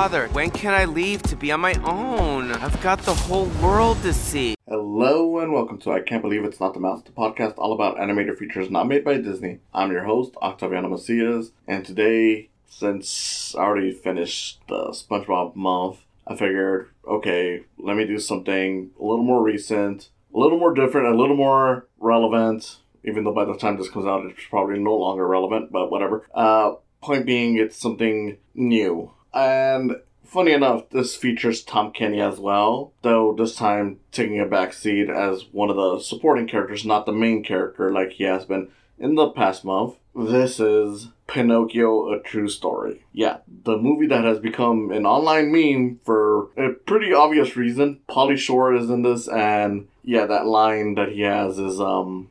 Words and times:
Father, 0.00 0.28
when 0.28 0.50
can 0.50 0.72
I 0.72 0.86
leave 0.86 1.20
to 1.24 1.36
be 1.36 1.52
on 1.52 1.60
my 1.60 1.74
own? 1.84 2.52
I've 2.52 2.80
got 2.80 3.00
the 3.00 3.12
whole 3.12 3.44
world 3.62 4.00
to 4.00 4.14
see. 4.14 4.54
Hello 4.66 5.40
and 5.40 5.52
welcome 5.52 5.76
to 5.80 5.92
I 5.92 6.00
Can't 6.00 6.22
Believe 6.22 6.42
It's 6.42 6.58
Not 6.58 6.72
the 6.72 6.80
Mouse, 6.80 7.02
the 7.02 7.10
podcast 7.10 7.58
all 7.58 7.74
about 7.74 8.00
animated 8.00 8.38
features 8.38 8.70
not 8.70 8.88
made 8.88 9.04
by 9.04 9.18
Disney. 9.18 9.58
I'm 9.74 9.92
your 9.92 10.04
host, 10.04 10.32
Octaviano 10.42 10.88
Macias, 10.88 11.52
and 11.68 11.84
today, 11.84 12.48
since 12.66 13.54
I 13.54 13.60
already 13.60 13.92
finished 13.92 14.60
the 14.68 14.84
SpongeBob 14.92 15.54
month, 15.54 15.98
I 16.26 16.34
figured, 16.34 16.88
okay, 17.06 17.64
let 17.76 17.94
me 17.94 18.06
do 18.06 18.18
something 18.18 18.92
a 18.98 19.04
little 19.04 19.22
more 19.22 19.42
recent, 19.42 20.08
a 20.34 20.38
little 20.38 20.58
more 20.58 20.72
different, 20.72 21.08
a 21.08 21.18
little 21.18 21.36
more 21.36 21.86
relevant, 21.98 22.78
even 23.04 23.24
though 23.24 23.34
by 23.34 23.44
the 23.44 23.54
time 23.54 23.76
this 23.76 23.90
comes 23.90 24.06
out, 24.06 24.24
it's 24.24 24.46
probably 24.48 24.78
no 24.78 24.96
longer 24.96 25.28
relevant, 25.28 25.70
but 25.70 25.90
whatever. 25.90 26.26
Uh, 26.32 26.76
point 27.02 27.26
being, 27.26 27.58
it's 27.58 27.76
something 27.76 28.38
new. 28.54 29.12
And 29.32 29.96
funny 30.24 30.52
enough, 30.52 30.88
this 30.90 31.16
features 31.16 31.62
Tom 31.62 31.92
Kenny 31.92 32.20
as 32.20 32.38
well, 32.38 32.92
though 33.02 33.34
this 33.36 33.54
time 33.54 34.00
taking 34.12 34.40
a 34.40 34.46
back 34.46 34.72
seat 34.72 35.08
as 35.10 35.44
one 35.52 35.70
of 35.70 35.76
the 35.76 36.00
supporting 36.00 36.46
characters, 36.46 36.84
not 36.84 37.06
the 37.06 37.12
main 37.12 37.42
character 37.42 37.90
like 37.90 38.12
he 38.12 38.24
has 38.24 38.44
been 38.44 38.68
in 38.98 39.14
the 39.14 39.28
past 39.30 39.64
month. 39.64 39.96
This 40.14 40.58
is 40.58 41.08
Pinocchio, 41.28 42.12
a 42.12 42.20
true 42.20 42.48
story. 42.48 43.04
Yeah, 43.12 43.38
the 43.64 43.76
movie 43.76 44.08
that 44.08 44.24
has 44.24 44.40
become 44.40 44.90
an 44.90 45.06
online 45.06 45.52
meme 45.52 46.00
for 46.04 46.48
a 46.56 46.70
pretty 46.70 47.12
obvious 47.12 47.56
reason. 47.56 48.00
Pauly 48.08 48.36
Shore 48.36 48.74
is 48.74 48.90
in 48.90 49.02
this, 49.02 49.28
and 49.28 49.86
yeah, 50.02 50.26
that 50.26 50.46
line 50.46 50.96
that 50.96 51.10
he 51.12 51.20
has 51.20 51.58
is, 51.58 51.80
um, 51.80 52.28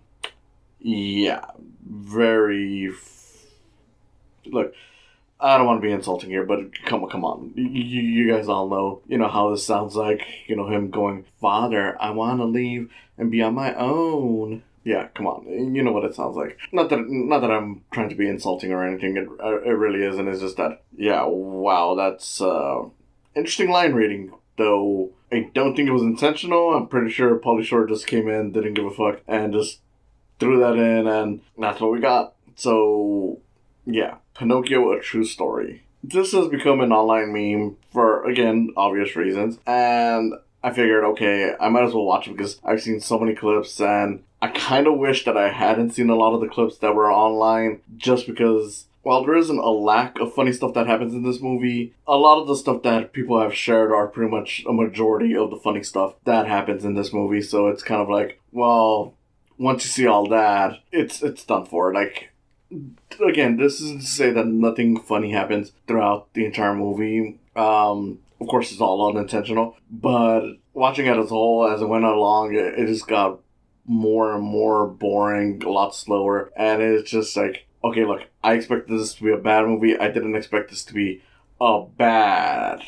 yeah, 0.80 1.46
very. 1.86 2.90
F- 2.90 3.46
Look, 4.46 4.74
I 5.42 5.58
don't 5.58 5.66
want 5.66 5.82
to 5.82 5.88
be 5.88 5.94
insulting 5.94 6.30
here, 6.30 6.44
but 6.44 6.60
come 6.86 7.08
come 7.10 7.24
on. 7.24 7.54
You, 7.56 8.02
you 8.02 8.32
guys 8.32 8.50
all 8.50 8.68
know, 8.70 9.02
you 9.08 9.18
know, 9.18 9.30
how 9.30 9.52
this 9.52 9.66
sounds 9.66 9.96
like, 9.96 10.22
you 10.48 10.56
know, 10.56 10.68
him 10.68 10.90
going, 10.90 11.26
Father, 11.40 11.96
I 12.02 12.12
want 12.12 12.40
to 12.40 12.46
leave 12.46 12.92
and 13.18 13.32
be 13.32 13.42
on 13.42 13.54
my 13.54 13.74
own. 13.76 14.64
Yeah, 14.84 15.08
come 15.14 15.28
on. 15.28 15.46
You 15.48 15.84
know 15.84 15.92
what 15.92 16.06
it 16.06 16.16
sounds 16.16 16.36
like. 16.36 16.58
Not 16.72 16.90
that 16.90 17.06
not 17.08 17.40
that 17.40 17.52
I'm 17.52 17.84
trying 17.92 18.10
to 18.10 18.16
be 18.16 18.28
insulting 18.28 18.72
or 18.72 18.86
anything. 18.86 19.16
It, 19.18 19.28
it 19.66 19.72
really 19.72 20.04
isn't. 20.06 20.28
It's 20.28 20.42
just 20.42 20.58
that, 20.58 20.82
yeah, 20.98 21.24
wow, 21.26 21.96
that's 21.96 22.42
uh, 22.42 22.84
interesting 23.36 23.70
line 23.70 23.94
reading. 23.94 24.34
Though 24.58 25.12
I 25.32 25.50
don't 25.54 25.74
think 25.74 25.88
it 25.88 25.94
was 25.94 26.02
intentional. 26.02 26.74
I'm 26.74 26.88
pretty 26.88 27.12
sure 27.12 27.40
Pauly 27.40 27.64
Shore 27.64 27.88
just 27.88 28.08
came 28.08 28.28
in, 28.28 28.52
didn't 28.52 28.74
give 28.74 28.86
a 28.86 28.92
fuck, 28.92 29.22
and 29.28 29.54
just 29.54 29.80
threw 30.40 30.60
that 30.60 30.76
in, 30.76 31.08
and 31.08 31.42
that's 31.58 31.80
what 31.80 31.92
we 31.92 32.00
got. 32.00 32.34
So 32.56 33.40
yeah, 33.94 34.16
Pinocchio, 34.36 34.92
a 34.92 35.00
true 35.00 35.26
story. 35.26 35.84
This 36.04 36.32
has 36.32 36.48
become 36.48 36.80
an 36.82 36.92
online 36.92 37.34
meme 37.34 37.78
for, 37.92 38.28
again, 38.30 38.70
obvious 38.78 39.16
reasons. 39.16 39.60
And 39.68 40.34
I 40.64 40.72
figured, 40.72 41.04
okay, 41.04 41.56
I 41.60 41.70
might 41.70 41.84
as 41.84 41.94
well 41.94 42.06
watch 42.06 42.28
it 42.28 42.38
because 42.38 42.60
I've 42.64 42.82
seen 42.82 43.02
so 43.02 43.20
many 43.20 43.36
clips 43.36 43.80
and 43.82 44.24
I 44.42 44.48
kind 44.48 44.88
of 44.88 44.98
wish 44.98 45.26
that 45.26 45.38
I 45.38 45.50
hadn't 45.50 45.92
seen 45.92 46.10
a 46.10 46.16
lot 46.16 46.34
of 46.34 46.42
the 46.42 46.48
clips 46.48 46.78
that 46.78 46.96
were 46.96 47.12
online 47.12 47.82
just 47.98 48.28
because 48.28 48.86
while 49.02 49.24
there 49.24 49.36
isn't 49.36 49.58
a 49.58 49.70
lack 49.70 50.20
of 50.20 50.34
funny 50.34 50.54
stuff 50.54 50.74
that 50.74 50.88
happens 50.88 51.14
in 51.14 51.24
this 51.24 51.42
movie, 51.42 51.94
a 52.08 52.18
lot 52.18 52.42
of 52.42 52.48
the 52.48 52.56
stuff 52.56 52.84
that 52.84 53.14
people 53.14 53.42
have 53.42 53.54
shared 53.56 53.92
are 53.92 54.08
pretty 54.08 54.30
much 54.30 54.64
a 54.68 54.74
majority 54.74 55.36
of 55.36 55.50
the 55.50 55.58
funny 55.58 55.84
stuff 55.84 56.16
that 56.26 56.48
happens 56.48 56.86
in 56.86 56.96
this 56.96 57.14
movie. 57.14 57.42
So 57.42 57.68
it's 57.68 57.84
kind 57.84 58.02
of 58.02 58.10
like, 58.10 58.40
well, 58.52 59.16
once 59.58 59.84
you 59.84 59.90
see 59.90 60.08
all 60.08 60.28
that, 60.30 60.80
it's 60.92 61.22
it's 61.22 61.44
done 61.44 61.66
for. 61.66 61.94
Like 61.94 62.29
again, 63.26 63.58
this 63.58 63.82
isn't 63.82 64.02
to 64.02 64.08
say 64.08 64.32
that 64.32 64.48
nothing 64.48 65.00
funny 65.00 65.32
happens 65.32 65.72
throughout 65.88 66.34
the 66.34 66.46
entire 66.46 66.76
movie. 66.76 67.40
Um, 67.56 68.20
of 68.40 68.48
course, 68.48 68.72
it's 68.72 68.82
all 68.82 69.10
unintentional, 69.10 69.76
but 69.92 70.42
watching 70.74 71.06
it 71.06 71.18
as 71.18 71.26
a 71.26 71.30
whole, 71.30 71.68
as 71.68 71.82
it 71.82 71.90
went 71.90 72.06
along, 72.06 72.54
it, 72.54 72.80
it 72.80 72.88
just 72.88 73.08
got 73.08 73.40
more 73.86 74.34
and 74.34 74.44
more 74.44 74.88
boring, 74.88 75.62
a 75.64 75.70
lot 75.70 75.96
slower, 75.96 76.52
and 76.56 76.82
it's 76.82 77.10
just 77.10 77.36
like, 77.36 77.66
okay, 77.84 78.06
look, 78.06 78.22
I 78.44 78.54
expected 78.54 78.98
this 78.98 79.14
to 79.16 79.24
be 79.24 79.32
a 79.32 79.38
bad 79.38 79.66
movie. 79.66 79.98
I 79.98 80.10
didn't 80.10 80.36
expect 80.36 80.70
this 80.70 80.86
to 80.86 80.94
be 80.94 81.22
a 81.60 81.84
bad 81.98 82.82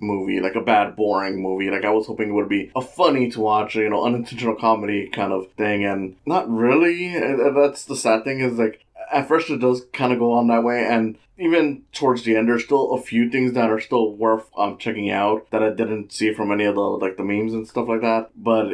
movie, 0.00 0.40
like 0.40 0.54
a 0.54 0.60
bad, 0.60 0.96
boring 0.96 1.40
movie. 1.40 1.70
Like 1.70 1.84
I 1.84 1.90
was 1.90 2.06
hoping 2.06 2.30
it 2.30 2.32
would 2.32 2.48
be 2.48 2.70
a 2.74 2.80
funny 2.80 3.30
to 3.30 3.40
watch, 3.40 3.76
you 3.76 3.88
know, 3.88 4.04
unintentional 4.04 4.56
comedy 4.56 5.08
kind 5.08 5.32
of 5.32 5.52
thing, 5.52 5.84
and 5.84 6.16
not 6.26 6.50
really. 6.50 7.14
And 7.14 7.56
that's 7.56 7.84
the 7.84 7.96
sad 7.96 8.24
thing 8.24 8.40
is 8.40 8.58
like 8.58 8.85
at 9.12 9.28
first 9.28 9.50
it 9.50 9.60
does 9.60 9.82
kind 9.92 10.12
of 10.12 10.18
go 10.18 10.32
on 10.32 10.48
that 10.48 10.64
way 10.64 10.84
and 10.84 11.18
even 11.38 11.82
towards 11.92 12.22
the 12.24 12.36
end 12.36 12.48
there's 12.48 12.64
still 12.64 12.92
a 12.92 13.00
few 13.00 13.30
things 13.30 13.52
that 13.52 13.70
are 13.70 13.80
still 13.80 14.12
worth 14.12 14.48
um, 14.56 14.78
checking 14.78 15.10
out 15.10 15.48
that 15.50 15.62
i 15.62 15.70
didn't 15.70 16.12
see 16.12 16.32
from 16.32 16.50
any 16.50 16.64
of 16.64 16.74
the 16.74 16.80
like 16.80 17.16
the 17.16 17.24
memes 17.24 17.52
and 17.52 17.68
stuff 17.68 17.88
like 17.88 18.00
that 18.00 18.30
but 18.36 18.68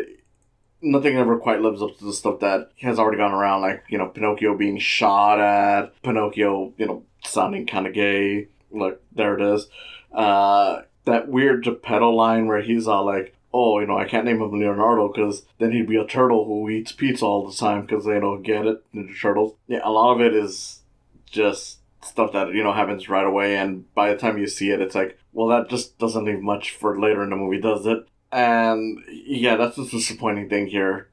nothing 0.81 1.17
ever 1.17 1.39
quite 1.39 1.61
lives 1.61 1.83
up 1.83 1.97
to 1.97 2.05
the 2.05 2.13
stuff 2.13 2.41
that 2.41 2.71
has 2.81 2.99
already 2.99 3.19
gone 3.19 3.33
around 3.33 3.61
like 3.61 3.85
you 3.89 3.99
know 3.99 4.09
pinocchio 4.09 4.57
being 4.57 4.79
shot 4.79 5.41
at 5.41 5.93
pinocchio 6.03 6.73
you 6.77 6.87
know 6.87 7.03
sounding 7.25 7.67
kind 7.67 7.87
of 7.87 7.93
gay 7.93 8.49
look 8.73 9.01
there 9.13 9.39
it 9.39 9.55
is. 9.55 9.69
Uh 10.13 10.83
that 11.05 11.29
weird 11.29 11.65
geppetto 11.65 12.11
line 12.11 12.47
where 12.47 12.61
he's 12.61 12.87
all 12.87 13.05
like 13.05 13.35
oh, 13.53 13.81
you 13.81 13.87
know, 13.87 13.99
I 13.99 14.07
can't 14.07 14.25
name 14.25 14.41
him 14.41 14.59
Leonardo 14.59 15.09
because 15.09 15.45
then 15.59 15.73
he'd 15.73 15.89
be 15.89 15.97
a 15.97 16.07
turtle 16.07 16.45
who 16.45 16.69
eats 16.71 16.93
pizza 16.93 17.25
all 17.25 17.47
the 17.47 17.55
time 17.55 17.83
because 17.83 18.05
they 18.05 18.19
don't 18.19 18.43
get 18.43 18.67
it, 18.67 18.83
Ninja 18.95 19.21
Turtles. 19.21 19.55
Yeah, 19.67 19.81
a 19.85 19.91
lot 19.91 20.15
of 20.15 20.21
it 20.21 20.35
is 20.35 20.81
just 21.27 21.79
stuff 22.03 22.33
that, 22.33 22.53
you 22.55 22.65
know, 22.65 22.73
happens 22.73 23.09
right 23.09 23.27
away, 23.27 23.57
and 23.57 23.93
by 23.95 24.11
the 24.11 24.19
time 24.19 24.39
you 24.39 24.47
see 24.47 24.71
it, 24.71 24.81
it's 24.81 24.95
like, 24.95 25.19
well, 25.33 25.49
that 25.49 25.69
just 25.69 25.99
doesn't 25.99 26.25
leave 26.25 26.41
much 26.41 26.73
for 26.73 26.99
later 26.99 27.23
in 27.23 27.31
the 27.31 27.37
movie, 27.37 27.61
does 27.61 27.87
it? 27.87 28.07
And 28.31 28.99
yeah, 29.09 29.57
that's 29.57 29.77
the 29.77 29.87
disappointing 29.87 30.49
thing 30.49 30.69
here. 30.69 31.09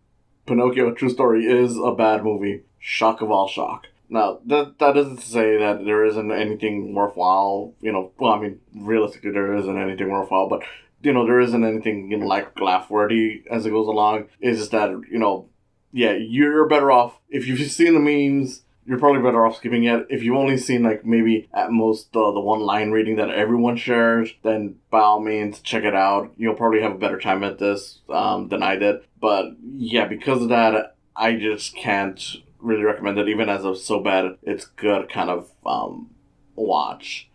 Pinocchio, 0.46 0.94
True 0.94 1.10
Story, 1.10 1.46
is 1.46 1.78
a 1.78 1.92
bad 1.92 2.24
movie. 2.24 2.64
Shock 2.80 3.22
of 3.22 3.30
all 3.30 3.48
shock. 3.48 3.88
Now, 4.10 4.40
that, 4.48 4.80
that 4.80 4.96
doesn't 4.96 5.22
say 5.22 5.58
that 5.58 5.86
there 5.86 6.04
isn't 6.06 6.32
anything 6.32 6.96
worthwhile, 6.96 7.74
you 7.80 7.92
know, 7.92 8.12
well, 8.18 8.34
I 8.34 8.40
mean, 8.40 8.60
realistically, 8.74 9.32
there 9.32 9.56
isn't 9.56 9.78
anything 9.78 10.10
worthwhile, 10.10 10.48
but 10.50 10.64
you 11.02 11.14
know, 11.14 11.26
there 11.26 11.40
isn't 11.40 11.64
anything 11.64 12.12
you 12.12 12.18
know, 12.18 12.28
like 12.28 12.60
laugh 12.60 12.90
worthy 12.90 13.44
as 13.50 13.66
it 13.66 13.72
goes 13.72 13.88
along. 13.88 14.28
It's 14.40 14.60
just 14.60 14.72
that, 14.72 14.90
you 15.10 15.20
know, 15.20 15.48
yeah, 15.92 16.14
you're 16.14 16.68
better 16.68 16.92
off 16.92 17.20
if 17.30 17.48
you've 17.48 17.60
seen 17.72 17.94
the 17.94 18.00
memes. 18.00 18.64
You're 18.86 18.98
probably 18.98 19.22
better 19.22 19.46
off 19.46 19.58
skipping 19.58 19.84
it. 19.84 20.08
If 20.10 20.24
you've 20.24 20.36
only 20.36 20.58
seen 20.58 20.82
like 20.82 21.06
maybe 21.06 21.48
at 21.54 21.72
most 21.72 22.08
uh, 22.16 22.32
the 22.32 22.40
one 22.40 22.62
line 22.62 22.90
reading 22.90 23.18
that 23.18 23.30
everyone 23.30 23.78
shares, 23.78 24.34
then 24.42 24.78
by 24.90 25.02
all 25.02 25.20
means 25.20 25.60
check 25.60 25.84
it 25.84 25.94
out. 25.94 26.32
You'll 26.38 26.56
probably 26.56 26.82
have 26.82 26.94
a 26.94 26.98
better 26.98 27.20
time 27.20 27.44
at 27.44 27.60
this 27.60 28.00
um, 28.10 28.48
than 28.48 28.64
I 28.64 28.78
did. 28.78 29.02
But 29.22 29.52
yeah, 29.62 30.08
because 30.08 30.42
of 30.42 30.50
that, 30.50 30.96
I 31.16 31.36
just 31.36 31.76
can't 31.76 32.20
really 32.58 32.84
recommend 32.84 33.20
it. 33.20 33.30
Even 33.30 33.48
as 33.48 33.64
a 33.64 33.76
so 33.76 34.00
bad 34.00 34.38
it's 34.42 34.66
good 34.66 35.08
kind 35.08 35.30
of 35.30 35.52
um, 35.68 36.10
watch 36.56 37.29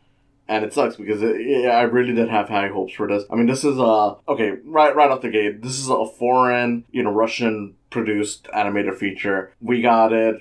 and 0.49 0.65
it 0.65 0.72
sucks 0.72 0.97
because 0.97 1.22
it, 1.22 1.37
yeah, 1.41 1.71
I 1.71 1.82
really 1.82 2.12
did 2.12 2.28
have 2.28 2.49
high 2.49 2.69
hopes 2.69 2.94
for 2.94 3.09
this. 3.09 3.25
I 3.31 3.34
mean, 3.34 3.47
this 3.47 3.65
is 3.65 3.78
a 3.78 4.16
okay 4.28 4.53
right 4.65 4.94
right 4.94 5.10
off 5.10 5.22
the 5.22 5.31
gate. 5.31 5.62
This 5.62 5.78
is 5.78 5.88
a 5.88 6.06
foreign, 6.06 6.84
you 6.91 7.03
know, 7.03 7.12
Russian 7.12 7.75
produced 7.91 8.49
animated 8.54 8.97
feature. 8.97 9.53
We 9.60 9.81
got 9.81 10.12
it. 10.12 10.37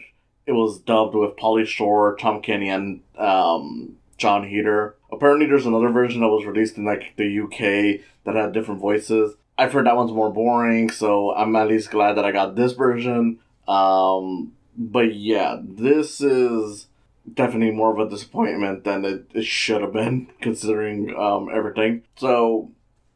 It 0.46 0.52
was 0.52 0.80
dubbed 0.80 1.16
with 1.16 1.38
Pauly 1.38 1.66
Shore, 1.66 2.18
Tom 2.19 2.42
Kenny, 2.42 2.69
and 2.69 3.02
um, 3.18 3.96
Jon 4.18 4.47
Heder. 4.47 4.96
Apparently, 5.12 5.46
there's 5.46 5.66
another 5.66 5.90
version 5.90 6.22
that 6.22 6.28
was 6.28 6.46
released 6.46 6.78
in 6.78 6.86
like 6.86 7.13
the 7.16 7.40
UK 7.40 8.02
that 8.25 8.36
had 8.36 8.52
different 8.52 8.81
voices. 8.81 9.36
I've 9.58 9.72
heard 9.72 9.86
that 9.86 9.96
one's 9.96 10.12
more 10.12 10.31
boring, 10.31 10.90
so 10.90 11.34
I'm 11.34 11.56
at 11.56 11.68
least 11.68 11.92
glad 11.92 12.13
that 12.13 12.25
I 12.25 12.31
got 12.31 12.56
this 12.56 12.74
version. 12.74 13.39
Um, 13.68 14.54
but 14.77 15.13
yeah, 15.13 15.57
this 15.62 16.19
is 16.19 16.88
definitely 17.31 17.72
more 17.72 17.92
of 17.92 18.00
a 18.06 18.10
disappointment 18.10 18.84
than 18.84 19.06
it, 19.06 19.25
it 19.34 19.46
should 19.46 19.81
have 19.81 19.94
been, 19.94 20.30
considering 20.42 21.16
um, 21.16 21.50
everything. 21.54 22.04
So, 22.18 22.72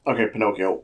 okay, 0.06 0.28
Pinocchio, 0.28 0.84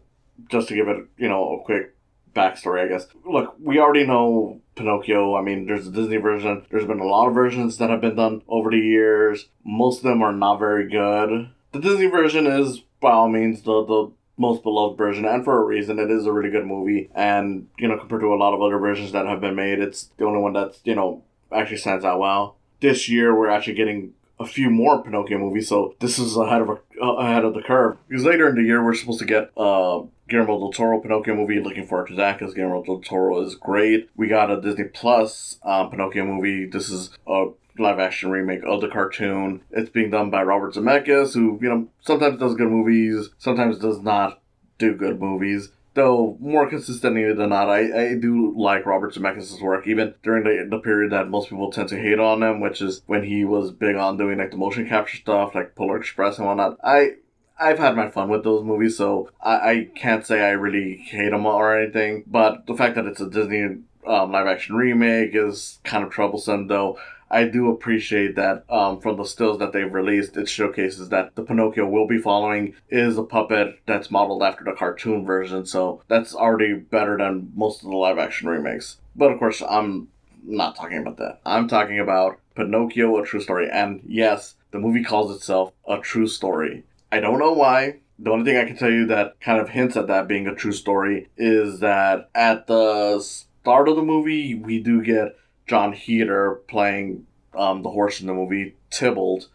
just 0.49 0.67
to 0.69 0.75
give 0.75 0.87
it, 0.87 1.05
you 1.17 1.29
know, 1.29 1.59
a 1.59 1.63
quick 1.63 1.95
backstory, 2.35 2.83
I 2.83 2.87
guess. 2.87 3.07
Look, 3.25 3.55
we 3.59 3.79
already 3.79 4.05
know 4.05 4.61
Pinocchio. 4.75 5.35
I 5.35 5.41
mean, 5.41 5.67
there's 5.67 5.87
a 5.87 5.91
Disney 5.91 6.17
version. 6.17 6.65
There's 6.69 6.85
been 6.85 6.99
a 6.99 7.05
lot 7.05 7.27
of 7.27 7.33
versions 7.33 7.77
that 7.77 7.89
have 7.89 8.01
been 8.01 8.15
done 8.15 8.41
over 8.47 8.71
the 8.71 8.79
years. 8.79 9.47
Most 9.63 9.97
of 9.97 10.03
them 10.03 10.21
are 10.21 10.33
not 10.33 10.59
very 10.59 10.89
good. 10.89 11.49
The 11.71 11.79
Disney 11.79 12.07
version 12.07 12.47
is, 12.47 12.79
by 13.01 13.11
all 13.11 13.29
means, 13.29 13.61
the, 13.61 13.85
the 13.85 14.11
most 14.37 14.63
beloved 14.63 14.97
version, 14.97 15.25
and 15.25 15.43
for 15.43 15.61
a 15.61 15.65
reason. 15.65 15.99
It 15.99 16.09
is 16.09 16.25
a 16.25 16.31
really 16.31 16.49
good 16.49 16.65
movie, 16.65 17.09
and, 17.13 17.67
you 17.77 17.87
know, 17.87 17.97
compared 17.97 18.21
to 18.21 18.33
a 18.33 18.35
lot 18.35 18.53
of 18.53 18.61
other 18.61 18.79
versions 18.79 19.11
that 19.11 19.27
have 19.27 19.41
been 19.41 19.55
made, 19.55 19.79
it's 19.79 20.09
the 20.17 20.25
only 20.25 20.39
one 20.39 20.53
that's, 20.53 20.79
you 20.83 20.95
know, 20.95 21.23
actually 21.51 21.77
stands 21.77 22.03
out 22.03 22.19
well 22.19 22.57
this 22.83 23.09
year 23.09 23.33
we're 23.35 23.49
actually 23.49 23.73
getting 23.73 24.13
a 24.39 24.45
few 24.45 24.69
more 24.69 25.01
Pinocchio 25.01 25.37
movies, 25.37 25.69
so 25.69 25.95
this 25.99 26.19
is 26.19 26.35
ahead 26.35 26.61
of 26.61 26.69
a, 26.69 26.77
uh, 27.01 27.13
ahead 27.13 27.45
of 27.45 27.53
the 27.53 27.61
curve. 27.61 27.97
Because 28.07 28.25
later 28.25 28.49
in 28.49 28.55
the 28.55 28.63
year 28.63 28.83
we're 28.83 28.93
supposed 28.93 29.19
to 29.19 29.25
get 29.25 29.51
uh 29.57 30.01
Guillermo 30.29 30.59
del 30.59 30.71
Toro 30.71 30.99
Pinocchio 30.99 31.35
movie. 31.35 31.59
Looking 31.59 31.85
forward 31.85 32.07
to 32.07 32.15
that 32.15 32.39
because 32.39 32.53
Guillermo 32.53 32.83
del 32.83 33.01
Toro 33.01 33.41
is 33.41 33.55
great. 33.55 34.09
We 34.15 34.27
got 34.27 34.51
a 34.51 34.61
Disney 34.61 34.85
Plus 34.85 35.59
um, 35.63 35.91
Pinocchio 35.91 36.25
movie. 36.25 36.65
This 36.65 36.89
is 36.89 37.11
a 37.27 37.47
live 37.77 37.99
action 37.99 38.31
remake 38.31 38.63
of 38.63 38.81
the 38.81 38.87
cartoon. 38.87 39.61
It's 39.71 39.89
being 39.89 40.09
done 40.11 40.29
by 40.29 40.43
Robert 40.43 40.75
Zemeckis, 40.75 41.33
who, 41.33 41.59
you 41.61 41.69
know, 41.69 41.87
sometimes 42.01 42.39
does 42.39 42.55
good 42.55 42.69
movies, 42.69 43.29
sometimes 43.37 43.77
does 43.79 43.99
not 43.99 44.41
do 44.77 44.93
good 44.95 45.19
movies. 45.19 45.71
Though 45.95 46.37
more 46.39 46.67
consistently 46.67 47.31
than 47.33 47.49
not, 47.49 47.69
I, 47.69 48.11
I 48.11 48.15
do 48.15 48.53
like 48.57 48.85
Robert 48.85 49.13
Zemeckis' 49.13 49.61
work, 49.61 49.87
even 49.87 50.15
during 50.23 50.43
the, 50.43 50.67
the 50.67 50.79
period 50.79 51.11
that 51.11 51.29
most 51.29 51.49
people 51.49 51.71
tend 51.71 51.89
to 51.89 51.99
hate 51.99 52.19
on 52.19 52.41
him, 52.41 52.59
which 52.59 52.81
is 52.81 53.03
when 53.05 53.23
he 53.23 53.45
was 53.45 53.71
big 53.71 53.95
on 53.95 54.17
doing 54.17 54.39
like 54.39 54.51
the 54.51 54.57
motion 54.57 54.87
capture 54.87 55.17
stuff, 55.17 55.53
like 55.53 55.75
Polar 55.75 55.97
Express 55.97 56.39
and 56.39 56.47
whatnot. 56.47 56.77
I 56.83 57.17
I've 57.59 57.77
had 57.77 57.95
my 57.95 58.09
fun 58.09 58.29
with 58.29 58.43
those 58.43 58.63
movies, 58.63 58.97
so 58.97 59.29
I, 59.41 59.69
I 59.69 59.89
can't 59.95 60.25
say 60.25 60.41
I 60.41 60.51
really 60.51 60.97
hate 60.97 61.29
them 61.29 61.45
or 61.45 61.79
anything. 61.79 62.23
But 62.25 62.65
the 62.65 62.75
fact 62.75 62.95
that 62.95 63.05
it's 63.05 63.21
a 63.21 63.29
Disney 63.29 63.63
um, 64.07 64.31
live 64.31 64.47
action 64.47 64.75
remake 64.75 65.31
is 65.33 65.79
kind 65.83 66.03
of 66.03 66.09
troublesome, 66.09 66.67
though. 66.67 66.97
I 67.33 67.45
do 67.45 67.71
appreciate 67.71 68.35
that 68.35 68.63
um, 68.69 69.01
from 69.01 69.17
the 69.17 69.25
stills 69.25 69.57
that 69.57 69.73
they've 69.73 69.91
released, 69.91 70.37
it 70.37 70.47
showcases 70.47 71.09
that 71.09 71.35
the 71.35 71.41
Pinocchio 71.41 71.87
we'll 71.87 72.05
be 72.05 72.19
following 72.19 72.75
is 72.89 73.17
a 73.17 73.23
puppet 73.23 73.79
that's 73.87 74.11
modeled 74.11 74.43
after 74.43 74.63
the 74.63 74.73
cartoon 74.73 75.25
version, 75.25 75.65
so 75.65 76.03
that's 76.07 76.35
already 76.35 76.75
better 76.75 77.17
than 77.17 77.51
most 77.55 77.83
of 77.83 77.89
the 77.89 77.97
live 77.97 78.19
action 78.19 78.47
remakes. 78.47 78.97
But 79.15 79.31
of 79.31 79.39
course, 79.39 79.63
I'm 79.67 80.09
not 80.45 80.75
talking 80.75 80.99
about 80.99 81.17
that. 81.17 81.39
I'm 81.43 81.67
talking 81.67 81.99
about 81.99 82.37
Pinocchio, 82.55 83.17
a 83.17 83.25
true 83.25 83.41
story. 83.41 83.67
And 83.67 84.01
yes, 84.05 84.53
the 84.69 84.77
movie 84.77 85.03
calls 85.03 85.35
itself 85.35 85.73
a 85.87 85.97
true 85.97 86.27
story. 86.27 86.83
I 87.11 87.19
don't 87.19 87.39
know 87.39 87.53
why. 87.53 87.97
The 88.19 88.29
only 88.29 88.45
thing 88.45 88.57
I 88.57 88.65
can 88.65 88.77
tell 88.77 88.91
you 88.91 89.07
that 89.07 89.41
kind 89.41 89.59
of 89.59 89.69
hints 89.69 89.97
at 89.97 90.05
that 90.05 90.27
being 90.27 90.47
a 90.47 90.53
true 90.53 90.71
story 90.71 91.29
is 91.35 91.79
that 91.79 92.29
at 92.35 92.67
the 92.67 93.21
start 93.21 93.89
of 93.89 93.95
the 93.95 94.03
movie, 94.03 94.53
we 94.53 94.79
do 94.79 95.01
get 95.01 95.35
Jon 95.67 95.93
Heder 95.93 96.55
playing 96.67 97.25
um, 97.55 97.83
the 97.83 97.89
horse 97.89 98.19
in 98.21 98.27
the 98.27 98.33
movie, 98.33 98.75
Tybalt, 98.89 99.47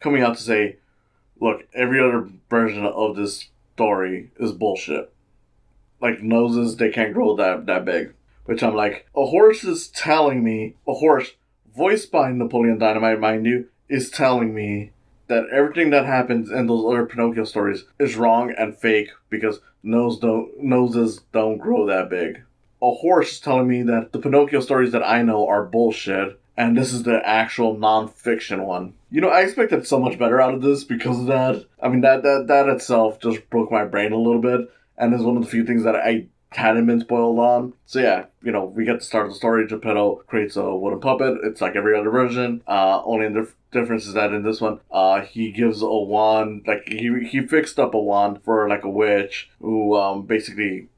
coming 0.00 0.22
out 0.22 0.36
to 0.36 0.42
say, 0.42 0.76
look, 1.40 1.66
every 1.74 2.00
other 2.00 2.28
version 2.48 2.86
of 2.86 3.16
this 3.16 3.48
story 3.74 4.30
is 4.38 4.52
bullshit. 4.52 5.12
Like 6.00 6.22
noses, 6.22 6.76
they 6.76 6.90
can't 6.90 7.14
grow 7.14 7.36
that, 7.36 7.66
that 7.66 7.84
big. 7.84 8.14
Which 8.44 8.62
I'm 8.62 8.74
like, 8.74 9.06
a 9.14 9.26
horse 9.26 9.62
is 9.62 9.88
telling 9.88 10.42
me, 10.42 10.74
a 10.86 10.94
horse 10.94 11.32
voiced 11.76 12.10
by 12.10 12.32
Napoleon 12.32 12.78
Dynamite, 12.78 13.20
mind 13.20 13.46
you, 13.46 13.68
is 13.88 14.10
telling 14.10 14.52
me 14.54 14.90
that 15.28 15.48
everything 15.52 15.90
that 15.90 16.06
happens 16.06 16.50
in 16.50 16.66
those 16.66 16.84
other 16.84 17.06
Pinocchio 17.06 17.44
stories 17.44 17.84
is 17.98 18.16
wrong 18.16 18.52
and 18.56 18.76
fake 18.76 19.10
because 19.30 19.60
nose 19.82 20.18
don't 20.18 20.62
noses 20.62 21.20
don't 21.32 21.58
grow 21.58 21.86
that 21.86 22.10
big 22.10 22.42
a 22.82 22.90
horse 22.90 23.32
is 23.32 23.40
telling 23.40 23.68
me 23.68 23.82
that 23.84 24.12
the 24.12 24.18
Pinocchio 24.18 24.60
stories 24.60 24.92
that 24.92 25.08
I 25.08 25.22
know 25.22 25.46
are 25.46 25.64
bullshit, 25.64 26.40
and 26.56 26.76
this 26.76 26.92
is 26.92 27.04
the 27.04 27.20
actual 27.24 27.78
non-fiction 27.78 28.64
one. 28.64 28.94
You 29.10 29.20
know, 29.20 29.28
I 29.28 29.42
expected 29.42 29.86
so 29.86 30.00
much 30.00 30.18
better 30.18 30.40
out 30.40 30.54
of 30.54 30.62
this 30.62 30.82
because 30.82 31.20
of 31.20 31.26
that. 31.26 31.64
I 31.80 31.88
mean, 31.88 32.00
that 32.00 32.22
that 32.24 32.46
that 32.48 32.68
itself 32.68 33.20
just 33.20 33.48
broke 33.50 33.70
my 33.70 33.84
brain 33.84 34.12
a 34.12 34.18
little 34.18 34.40
bit, 34.40 34.70
and 34.98 35.14
is 35.14 35.22
one 35.22 35.36
of 35.36 35.44
the 35.44 35.50
few 35.50 35.64
things 35.64 35.84
that 35.84 35.94
I 35.94 36.26
hadn't 36.50 36.86
been 36.86 37.00
spoiled 37.00 37.38
on. 37.38 37.72
So 37.86 38.00
yeah, 38.00 38.26
you 38.42 38.52
know, 38.52 38.64
we 38.64 38.84
get 38.84 38.98
to 38.98 39.00
start 39.00 39.28
the 39.28 39.34
story. 39.34 39.66
Geppetto 39.66 40.24
creates 40.26 40.56
a 40.56 40.74
wooden 40.74 41.00
puppet. 41.00 41.38
It's 41.44 41.60
like 41.60 41.76
every 41.76 41.98
other 41.98 42.10
version. 42.10 42.62
Uh, 42.66 43.00
only 43.04 43.28
the 43.28 43.50
difference 43.70 44.06
is 44.06 44.14
that 44.14 44.32
in 44.32 44.42
this 44.42 44.60
one, 44.60 44.80
uh, 44.90 45.22
he 45.22 45.50
gives 45.52 45.82
a 45.82 45.86
wand. 45.86 46.64
Like 46.66 46.88
he 46.88 47.26
he 47.30 47.46
fixed 47.46 47.78
up 47.78 47.94
a 47.94 48.00
wand 48.00 48.42
for 48.44 48.68
like 48.68 48.84
a 48.84 48.90
witch 48.90 49.50
who 49.60 49.96
um 49.96 50.26
basically 50.26 50.88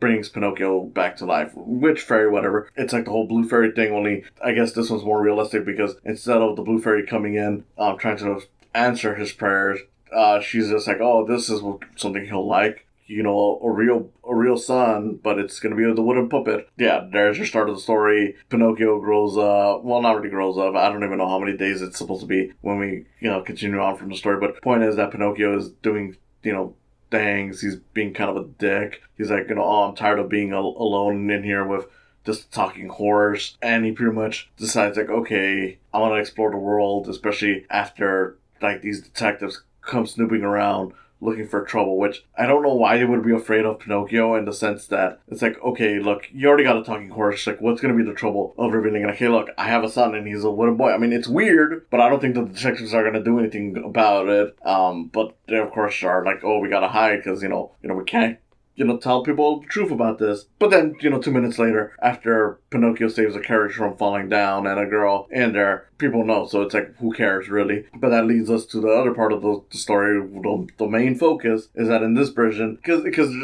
brings 0.00 0.28
Pinocchio 0.28 0.84
back 0.84 1.16
to 1.16 1.24
life. 1.24 1.52
Witch 1.54 2.02
fairy, 2.02 2.30
whatever. 2.30 2.70
It's 2.76 2.92
like 2.92 3.04
the 3.04 3.10
whole 3.10 3.26
blue 3.26 3.48
fairy 3.48 3.72
thing, 3.72 3.92
only 3.92 4.24
I 4.44 4.52
guess 4.52 4.72
this 4.72 4.90
one's 4.90 5.04
more 5.04 5.22
realistic 5.22 5.64
because 5.64 5.96
instead 6.04 6.38
of 6.38 6.56
the 6.56 6.62
blue 6.62 6.80
fairy 6.80 7.06
coming 7.06 7.34
in, 7.34 7.64
um, 7.78 7.98
trying 7.98 8.18
to 8.18 8.40
answer 8.74 9.14
his 9.14 9.32
prayers, 9.32 9.80
uh, 10.12 10.40
she's 10.40 10.70
just 10.70 10.86
like, 10.86 11.00
oh, 11.00 11.26
this 11.26 11.48
is 11.48 11.62
something 11.96 12.26
he'll 12.26 12.46
like. 12.46 12.86
You 13.08 13.22
know, 13.22 13.60
a 13.62 13.70
real 13.70 14.10
a 14.28 14.34
real 14.34 14.56
son, 14.56 15.20
but 15.22 15.38
it's 15.38 15.60
gonna 15.60 15.76
be 15.76 15.84
the 15.84 16.02
wooden 16.02 16.28
puppet. 16.28 16.68
Yeah, 16.76 17.06
there's 17.12 17.36
your 17.36 17.46
start 17.46 17.68
of 17.68 17.76
the 17.76 17.80
story. 17.80 18.34
Pinocchio 18.48 18.98
grows 18.98 19.38
up. 19.38 19.84
Well, 19.84 20.02
not 20.02 20.16
really 20.16 20.28
grows 20.28 20.58
up. 20.58 20.74
I 20.74 20.88
don't 20.88 21.04
even 21.04 21.18
know 21.18 21.28
how 21.28 21.38
many 21.38 21.56
days 21.56 21.82
it's 21.82 21.98
supposed 21.98 22.22
to 22.22 22.26
be 22.26 22.52
when 22.62 22.78
we, 22.78 23.06
you 23.20 23.30
know, 23.30 23.42
continue 23.42 23.78
on 23.78 23.96
from 23.96 24.08
the 24.08 24.16
story. 24.16 24.40
But 24.40 24.56
the 24.56 24.60
point 24.60 24.82
is 24.82 24.96
that 24.96 25.12
Pinocchio 25.12 25.56
is 25.56 25.68
doing, 25.68 26.16
you 26.42 26.52
know, 26.52 26.74
things. 27.18 27.60
He's 27.60 27.76
being 27.76 28.14
kind 28.14 28.30
of 28.30 28.36
a 28.36 28.48
dick. 28.48 29.02
He's 29.16 29.30
like, 29.30 29.48
you 29.48 29.54
know, 29.54 29.64
oh, 29.64 29.88
I'm 29.88 29.94
tired 29.94 30.18
of 30.18 30.28
being 30.28 30.52
al- 30.52 30.76
alone 30.78 31.30
in 31.30 31.42
here 31.42 31.66
with 31.66 31.86
just 32.24 32.52
talking 32.52 32.88
horse. 32.88 33.56
And 33.62 33.84
he 33.84 33.92
pretty 33.92 34.14
much 34.14 34.50
decides, 34.56 34.96
like, 34.96 35.08
okay, 35.08 35.78
I 35.92 35.98
want 35.98 36.14
to 36.14 36.20
explore 36.20 36.50
the 36.50 36.56
world, 36.56 37.08
especially 37.08 37.66
after, 37.70 38.36
like, 38.60 38.82
these 38.82 39.00
detectives 39.00 39.62
come 39.80 40.06
snooping 40.06 40.42
around 40.42 40.92
looking 41.20 41.48
for 41.48 41.64
trouble, 41.64 41.98
which 41.98 42.24
I 42.36 42.46
don't 42.46 42.62
know 42.62 42.74
why 42.74 42.98
they 42.98 43.04
would 43.04 43.24
be 43.24 43.34
afraid 43.34 43.64
of 43.64 43.80
Pinocchio 43.80 44.34
in 44.34 44.44
the 44.44 44.52
sense 44.52 44.86
that 44.88 45.20
it's 45.28 45.42
like, 45.42 45.62
okay, 45.62 45.98
look, 45.98 46.28
you 46.32 46.48
already 46.48 46.64
got 46.64 46.76
a 46.76 46.84
talking 46.84 47.10
horse. 47.10 47.46
Like, 47.46 47.60
what's 47.60 47.80
going 47.80 47.96
to 47.96 48.02
be 48.02 48.08
the 48.08 48.16
trouble 48.16 48.54
of 48.58 48.72
revealing, 48.72 49.02
and 49.02 49.10
like, 49.10 49.18
hey, 49.18 49.28
look, 49.28 49.48
I 49.56 49.66
have 49.66 49.84
a 49.84 49.90
son 49.90 50.14
and 50.14 50.26
he's 50.26 50.44
a 50.44 50.50
wooden 50.50 50.76
boy? 50.76 50.92
I 50.92 50.98
mean, 50.98 51.12
it's 51.12 51.28
weird, 51.28 51.86
but 51.90 52.00
I 52.00 52.08
don't 52.08 52.20
think 52.20 52.34
the 52.34 52.44
detectives 52.44 52.94
are 52.94 53.02
going 53.02 53.14
to 53.14 53.24
do 53.24 53.38
anything 53.38 53.82
about 53.84 54.28
it. 54.28 54.56
Um, 54.64 55.06
but 55.06 55.36
they, 55.48 55.56
of 55.56 55.70
course, 55.70 56.02
are 56.02 56.24
like, 56.24 56.44
oh, 56.44 56.58
we 56.58 56.68
got 56.68 56.80
to 56.80 56.88
hide 56.88 57.18
because, 57.18 57.42
you 57.42 57.48
know, 57.48 57.72
you 57.82 57.88
know, 57.88 57.94
we 57.94 58.04
can't 58.04 58.38
you 58.76 58.84
know, 58.84 58.98
tell 58.98 59.22
people 59.22 59.60
the 59.60 59.66
truth 59.66 59.90
about 59.90 60.18
this. 60.18 60.46
But 60.58 60.70
then, 60.70 60.94
you 61.00 61.10
know, 61.10 61.20
two 61.20 61.32
minutes 61.32 61.58
later, 61.58 61.96
after 62.00 62.60
Pinocchio 62.70 63.08
saves 63.08 63.34
a 63.34 63.40
carriage 63.40 63.74
from 63.74 63.96
falling 63.96 64.28
down 64.28 64.66
and 64.66 64.78
a 64.78 64.86
girl 64.86 65.26
in 65.30 65.52
there, 65.52 65.88
people 65.98 66.24
know. 66.24 66.46
So 66.46 66.62
it's 66.62 66.74
like, 66.74 66.94
who 66.98 67.12
cares, 67.12 67.48
really? 67.48 67.86
But 67.94 68.10
that 68.10 68.26
leads 68.26 68.50
us 68.50 68.66
to 68.66 68.80
the 68.80 68.88
other 68.88 69.14
part 69.14 69.32
of 69.32 69.42
the, 69.42 69.62
the 69.70 69.78
story. 69.78 70.20
The, 70.20 70.68
the 70.76 70.86
main 70.86 71.16
focus 71.16 71.68
is 71.74 71.88
that 71.88 72.02
in 72.02 72.14
this 72.14 72.28
version, 72.28 72.76
because 72.76 73.02
because 73.02 73.34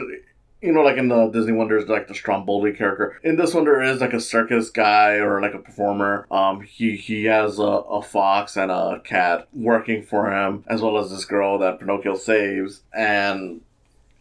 you 0.62 0.73
know, 0.73 0.82
like 0.82 0.96
in 0.96 1.08
the 1.08 1.29
Disney 1.29 1.52
one, 1.52 1.69
there's 1.69 1.88
like 1.88 2.06
the 2.06 2.14
Stromboli 2.14 2.73
character. 2.73 3.19
In 3.25 3.37
this 3.37 3.52
one, 3.52 3.64
there 3.64 3.82
is 3.82 4.00
like 4.00 4.12
a 4.12 4.20
circus 4.20 4.70
guy 4.70 5.14
or 5.14 5.40
like 5.40 5.55
a 5.55 5.58
performer. 5.58 6.26
Um, 6.31 6.61
he 6.61 6.96
he 6.96 7.25
has 7.25 7.58
a, 7.58 7.62
a 7.62 8.00
fox 8.00 8.56
and 8.56 8.70
a 8.70 9.00
cat 9.05 9.49
working 9.52 10.05
for 10.05 10.31
him, 10.31 10.64
as 10.69 10.81
well 10.81 10.99
as 10.99 11.11
this 11.11 11.25
girl 11.25 11.58
that 11.58 11.81
Pinocchio 11.81 12.14
saves. 12.14 12.82
And 12.94 13.62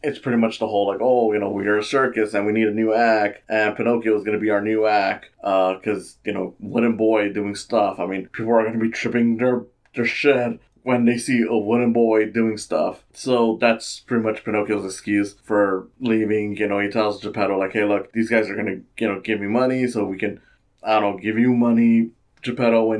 it's 0.03 0.19
pretty 0.19 0.37
much 0.37 0.59
the 0.59 0.67
whole 0.67 0.87
like, 0.87 0.99
oh, 1.01 1.31
you 1.33 1.39
know, 1.39 1.49
we're 1.49 1.77
a 1.77 1.83
circus 1.83 2.33
and 2.33 2.45
we 2.45 2.51
need 2.53 2.67
a 2.67 2.73
new 2.73 2.93
act, 2.93 3.43
and 3.49 3.75
Pinocchio 3.75 4.15
is 4.17 4.23
going 4.23 4.37
to 4.37 4.41
be 4.41 4.49
our 4.49 4.61
new 4.61 4.85
act, 4.85 5.29
because 5.37 6.15
uh, 6.15 6.19
you 6.25 6.33
know, 6.33 6.55
wooden 6.59 6.97
boy 6.97 7.31
doing 7.31 7.55
stuff. 7.55 7.99
I 7.99 8.05
mean, 8.05 8.27
people 8.27 8.53
are 8.53 8.63
going 8.63 8.73
to 8.73 8.79
be 8.79 8.91
tripping 8.91 9.37
their 9.37 9.63
their 9.95 10.05
shit 10.05 10.59
when 10.83 11.05
they 11.05 11.17
see 11.17 11.45
a 11.47 11.55
wooden 11.55 11.93
boy 11.93 12.25
doing 12.25 12.57
stuff. 12.57 13.03
So 13.13 13.57
that's 13.61 13.99
pretty 13.99 14.23
much 14.23 14.43
Pinocchio's 14.43 14.85
excuse 14.85 15.35
for 15.43 15.87
leaving. 15.99 16.55
You 16.57 16.67
know, 16.67 16.79
he 16.79 16.89
tells 16.89 17.21
Geppetto 17.21 17.57
like, 17.57 17.73
hey, 17.73 17.85
look, 17.85 18.11
these 18.13 18.29
guys 18.29 18.49
are 18.49 18.55
going 18.55 18.67
to 18.67 19.03
you 19.03 19.07
know 19.07 19.19
give 19.19 19.39
me 19.39 19.47
money 19.47 19.87
so 19.87 20.05
we 20.05 20.17
can, 20.17 20.41
I 20.83 20.99
don't 20.99 21.15
know, 21.15 21.21
give 21.21 21.37
you 21.37 21.53
money, 21.53 22.11
Geppetto, 22.41 22.91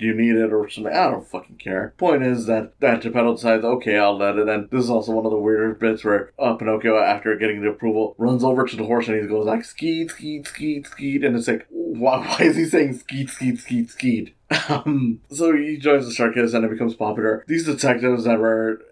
when 0.00 0.08
you 0.08 0.14
need 0.14 0.36
it 0.36 0.52
or 0.52 0.68
something. 0.68 0.92
I 0.92 1.10
don't 1.10 1.26
fucking 1.26 1.56
care. 1.56 1.94
Point 1.98 2.22
is 2.22 2.46
that 2.46 2.78
that 2.80 3.02
Geppetto 3.02 3.34
decides, 3.34 3.64
okay, 3.64 3.98
I'll 3.98 4.16
let 4.16 4.36
it. 4.36 4.48
And 4.48 4.68
this 4.70 4.84
is 4.84 4.90
also 4.90 5.12
one 5.12 5.26
of 5.26 5.30
the 5.30 5.38
weirder 5.38 5.74
bits 5.74 6.04
where 6.04 6.32
uh, 6.38 6.54
Pinocchio, 6.54 6.98
after 6.98 7.36
getting 7.36 7.62
the 7.62 7.70
approval, 7.70 8.14
runs 8.18 8.44
over 8.44 8.64
to 8.66 8.76
the 8.76 8.84
horse 8.84 9.08
and 9.08 9.20
he 9.20 9.26
goes 9.26 9.46
like, 9.46 9.64
skeet, 9.64 10.10
skeet, 10.10 10.46
skeet, 10.46 10.86
skeet. 10.86 11.24
And 11.24 11.36
it's 11.36 11.48
like, 11.48 11.66
why, 11.68 12.18
why 12.26 12.46
is 12.46 12.56
he 12.56 12.64
saying 12.64 12.94
skeet, 12.94 13.30
skeet, 13.30 13.58
skeet, 13.58 13.90
skeet? 13.90 14.34
Um, 14.68 15.20
so 15.30 15.56
he 15.56 15.76
joins 15.76 16.06
the 16.06 16.12
circus 16.12 16.54
and 16.54 16.64
it 16.64 16.70
becomes 16.70 16.94
popular. 16.94 17.44
These 17.46 17.66
detectives 17.66 18.24
that 18.24 18.40
were 18.40 18.82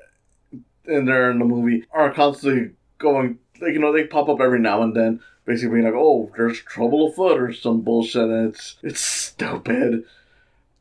in 0.84 1.04
there 1.04 1.32
in 1.32 1.40
the 1.40 1.44
movie 1.44 1.84
are 1.90 2.12
constantly 2.12 2.74
going, 2.98 3.40
like, 3.60 3.72
you 3.72 3.80
know, 3.80 3.92
they 3.92 4.04
pop 4.04 4.28
up 4.28 4.40
every 4.40 4.60
now 4.60 4.82
and 4.82 4.94
then 4.94 5.20
basically 5.48 5.80
being 5.80 5.84
like, 5.84 5.94
"Oh, 5.96 6.30
there's 6.36 6.60
trouble 6.60 7.08
afoot" 7.08 7.40
or 7.40 7.52
some 7.52 7.80
bullshit. 7.80 8.22
And 8.22 8.50
it's 8.50 8.76
it's 8.82 9.00
stupid. 9.00 10.04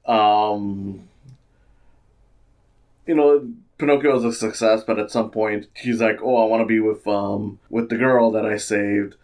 Um, 0.07 1.07
you 3.05 3.15
know, 3.15 3.47
Pinocchio 3.77 4.17
is 4.17 4.23
a 4.23 4.33
success, 4.33 4.83
but 4.85 4.99
at 4.99 5.11
some 5.11 5.29
point 5.31 5.67
he's 5.75 6.01
like, 6.01 6.19
"Oh, 6.21 6.43
I 6.43 6.45
want 6.45 6.61
to 6.61 6.65
be 6.65 6.79
with 6.79 7.07
um 7.07 7.59
with 7.69 7.89
the 7.89 7.97
girl 7.97 8.31
that 8.31 8.45
I 8.45 8.57
saved." 8.57 9.15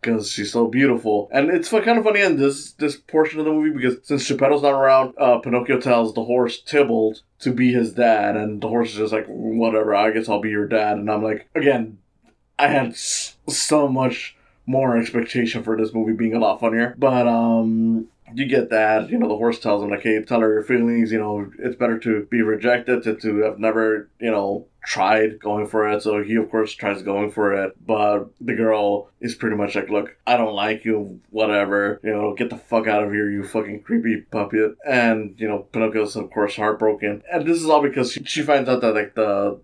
Because 0.00 0.30
she's 0.30 0.52
so 0.52 0.68
beautiful, 0.68 1.28
and 1.32 1.50
it's 1.50 1.70
kind 1.70 1.98
of 1.98 2.04
funny 2.04 2.20
in 2.20 2.36
this 2.36 2.72
this 2.74 2.94
portion 2.96 3.40
of 3.40 3.46
the 3.46 3.52
movie 3.52 3.70
because 3.76 3.96
since 4.04 4.28
Geppetto's 4.28 4.62
not 4.62 4.72
around, 4.80 5.14
uh, 5.18 5.38
Pinocchio 5.38 5.80
tells 5.80 6.14
the 6.14 6.22
horse 6.24 6.60
Tybalt 6.60 7.22
to 7.40 7.52
be 7.52 7.72
his 7.72 7.94
dad, 7.94 8.36
and 8.36 8.60
the 8.60 8.68
horse 8.68 8.90
is 8.90 8.96
just 8.96 9.12
like, 9.12 9.26
"Whatever, 9.26 9.96
I 9.96 10.12
guess 10.12 10.28
I'll 10.28 10.40
be 10.40 10.50
your 10.50 10.68
dad." 10.68 10.98
And 10.98 11.10
I'm 11.10 11.24
like, 11.24 11.48
again, 11.56 11.98
I 12.60 12.68
had 12.68 12.96
so 12.96 13.88
much 13.88 14.36
more 14.66 14.96
expectation 14.96 15.64
for 15.64 15.76
this 15.76 15.92
movie 15.92 16.12
being 16.12 16.34
a 16.34 16.38
lot 16.38 16.60
funnier, 16.60 16.94
but 16.96 17.26
um, 17.26 18.06
you 18.34 18.46
get 18.46 18.70
that. 18.70 19.10
You 19.10 19.18
know, 19.18 19.28
the 19.28 19.36
horse 19.36 19.58
tells 19.58 19.82
him 19.82 19.90
like, 19.90 20.02
"Hey, 20.02 20.22
tell 20.22 20.40
her 20.40 20.52
your 20.52 20.62
feelings. 20.62 21.12
You 21.12 21.18
know, 21.18 21.50
it's 21.58 21.76
better 21.76 21.98
to 22.00 22.26
be 22.30 22.42
rejected 22.42 23.04
than 23.04 23.18
to 23.20 23.38
have 23.42 23.58
never, 23.58 24.10
you 24.20 24.30
know, 24.30 24.66
tried 24.84 25.40
going 25.40 25.66
for 25.66 25.88
it." 25.88 26.02
So 26.02 26.22
he, 26.22 26.34
of 26.36 26.50
course, 26.50 26.72
tries 26.72 27.02
going 27.02 27.30
for 27.30 27.52
it, 27.54 27.74
but 27.86 28.26
the 28.40 28.54
girl 28.54 29.10
is 29.20 29.34
pretty 29.34 29.56
much 29.56 29.74
like, 29.74 29.90
"Look, 29.90 30.16
I 30.26 30.36
don't 30.36 30.54
like 30.54 30.84
you. 30.84 31.20
Whatever. 31.30 32.00
You 32.02 32.12
know, 32.12 32.34
get 32.34 32.50
the 32.50 32.56
fuck 32.56 32.86
out 32.86 33.04
of 33.04 33.12
here, 33.12 33.30
you 33.30 33.44
fucking 33.44 33.82
creepy 33.82 34.22
puppet." 34.30 34.76
And 34.86 35.34
you 35.38 35.48
know, 35.48 35.66
Pinocchio's 35.72 36.16
of 36.16 36.30
course 36.30 36.56
heartbroken, 36.56 37.22
and 37.32 37.46
this 37.46 37.58
is 37.58 37.68
all 37.68 37.82
because 37.82 38.12
she, 38.24 38.42
finds 38.42 38.68
out 38.68 38.80
that 38.80 38.94
like 38.94 39.14
the 39.14 39.60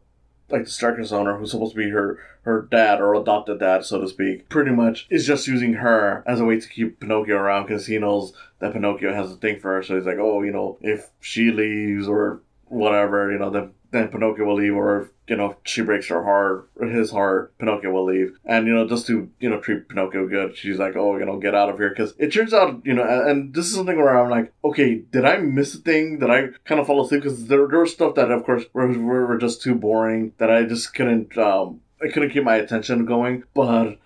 like 0.50 0.64
the 0.64 0.71
circus 0.71 1.12
owner 1.12 1.37
who's 1.37 1.50
supposed 1.50 1.73
to 1.73 1.78
be 1.78 1.90
her 1.90 2.18
her 2.42 2.68
dad 2.71 3.00
or 3.00 3.14
adopted 3.14 3.59
dad 3.59 3.85
so 3.85 4.00
to 4.00 4.09
speak 4.09 4.49
pretty 4.49 4.71
much 4.71 5.06
is 5.11 5.26
just 5.26 5.49
using 5.49 5.75
her 5.75 6.23
as 6.26 6.40
a 6.40 6.44
way 6.44 6.61
to 6.61 6.68
keep 6.68 7.00
pinocchio 7.00 7.37
around 7.37 7.64
because 7.64 7.87
he 7.87 7.99
knows 7.99 8.35
that 8.64 8.73
pinocchio 8.73 9.12
has 9.12 9.30
a 9.30 9.37
thing 9.37 9.61
for 9.61 9.75
her 9.75 9.83
so 9.83 9.94
he's 9.94 10.06
like 10.06 10.18
oh 10.18 10.42
you 10.42 10.50
know 10.50 10.78
if 10.80 11.11
she 11.21 11.50
leaves 11.50 12.09
or 12.09 12.40
whatever 12.64 13.30
you 13.30 13.38
know 13.38 13.50
then 13.50 13.71
then 13.90 14.09
pinocchio 14.09 14.47
will 14.47 14.56
leave 14.56 14.75
or 14.75 15.02
if 15.02 15.09
you 15.28 15.37
know 15.37 15.56
she 15.64 15.83
breaks 15.83 16.09
her 16.09 16.25
heart 16.25 16.68
his 16.80 17.11
heart 17.11 17.56
pinocchio 17.59 17.90
will 17.90 18.04
leave. 18.04 18.37
And 18.44 18.66
you 18.66 18.75
know 18.75 18.88
just 18.88 19.06
to 19.06 19.30
you 19.38 19.49
know 19.49 19.61
treat 19.61 19.88
pinocchio 19.88 20.26
good 20.26 20.56
she's 20.56 20.78
like 20.78 20.97
oh 20.97 21.16
you 21.16 21.25
know 21.25 21.38
get 21.38 21.54
out 21.54 21.68
of 21.68 21.78
here. 21.78 21.90
Because 21.90 22.14
it 22.18 22.33
turns 22.33 22.52
out 22.52 22.85
you 22.85 22.94
know 22.94 23.04
and, 23.04 23.30
and 23.30 23.54
this 23.54 23.66
is 23.66 23.75
something 23.75 23.97
where 23.97 24.18
i'm 24.18 24.30
like 24.30 24.52
okay 24.64 24.97
did 24.97 25.25
i 25.25 25.37
miss 25.37 25.75
a 25.75 25.78
thing? 25.78 26.18
Did 26.18 26.30
i 26.30 26.49
kind 26.64 26.80
of 26.80 26.87
fall 26.87 27.04
asleep? 27.04 27.23
Because 27.23 27.47
there, 27.47 27.68
there 27.68 27.80
was 27.80 27.92
stuff 27.92 28.16
that 28.16 28.30
of 28.30 28.44
course 28.44 28.64
were, 28.73 28.88
were 28.99 29.38
just 29.38 29.62
too 29.62 29.75
boring 29.75 30.33
that 30.38 30.50
i 30.50 30.64
just 30.64 30.94
couldn't 30.94 31.37
um 31.38 31.80
i 32.02 32.09
couldn't 32.09 32.30
keep 32.30 32.44
my 32.44 32.56
attention 32.56 33.04
going. 33.04 33.44
But 33.54 33.99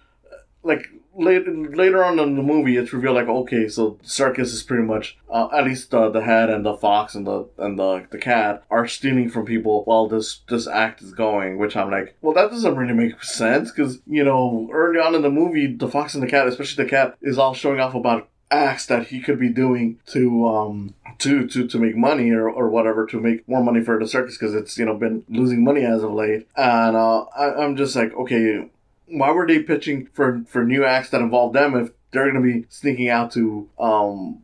like 0.62 0.86
later 1.18 1.52
later 1.52 2.04
on 2.04 2.18
in 2.18 2.36
the 2.36 2.42
movie, 2.42 2.76
it's 2.76 2.92
revealed 2.92 3.16
like 3.16 3.28
okay, 3.28 3.68
so 3.68 3.98
circus 4.02 4.52
is 4.52 4.62
pretty 4.62 4.84
much 4.84 5.18
uh, 5.30 5.48
at 5.52 5.64
least 5.64 5.94
uh, 5.94 6.08
the 6.08 6.22
head 6.22 6.48
and 6.48 6.64
the 6.64 6.74
fox 6.74 7.14
and 7.14 7.26
the 7.26 7.46
and 7.58 7.78
the 7.78 8.06
the 8.10 8.18
cat 8.18 8.64
are 8.70 8.86
stealing 8.86 9.28
from 9.28 9.44
people 9.44 9.84
while 9.84 10.08
this 10.08 10.40
this 10.48 10.66
act 10.66 11.02
is 11.02 11.12
going. 11.12 11.58
Which 11.58 11.76
I'm 11.76 11.90
like, 11.90 12.16
well, 12.22 12.34
that 12.34 12.50
doesn't 12.50 12.76
really 12.76 12.94
make 12.94 13.22
sense 13.22 13.70
because 13.70 14.00
you 14.06 14.24
know 14.24 14.68
early 14.72 15.00
on 15.00 15.14
in 15.14 15.22
the 15.22 15.30
movie, 15.30 15.66
the 15.66 15.88
fox 15.88 16.14
and 16.14 16.22
the 16.22 16.28
cat, 16.28 16.46
especially 16.46 16.84
the 16.84 16.90
cat, 16.90 17.16
is 17.20 17.38
all 17.38 17.54
showing 17.54 17.80
off 17.80 17.94
about 17.94 18.28
acts 18.50 18.86
that 18.86 19.08
he 19.08 19.20
could 19.20 19.38
be 19.38 19.48
doing 19.48 19.98
to 20.06 20.46
um 20.46 20.94
to 21.18 21.46
to 21.46 21.66
to 21.66 21.78
make 21.78 21.96
money 21.96 22.30
or, 22.30 22.48
or 22.48 22.68
whatever 22.68 23.06
to 23.06 23.20
make 23.20 23.46
more 23.48 23.62
money 23.62 23.82
for 23.82 23.98
the 23.98 24.08
circus 24.08 24.38
because 24.38 24.54
it's 24.54 24.78
you 24.78 24.84
know 24.84 24.94
been 24.94 25.24
losing 25.28 25.62
money 25.62 25.84
as 25.84 26.02
of 26.02 26.12
late 26.12 26.48
and 26.56 26.96
uh 26.96 27.24
I, 27.36 27.62
i'm 27.62 27.76
just 27.76 27.94
like 27.94 28.14
okay 28.14 28.66
why 29.10 29.30
were 29.30 29.46
they 29.46 29.62
pitching 29.62 30.08
for 30.12 30.42
for 30.46 30.64
new 30.64 30.84
acts 30.84 31.10
that 31.10 31.20
involve 31.20 31.52
them 31.52 31.74
if 31.74 31.90
they're 32.10 32.30
going 32.30 32.42
to 32.42 32.60
be 32.60 32.66
sneaking 32.68 33.08
out 33.08 33.30
to 33.32 33.68
um 33.78 34.42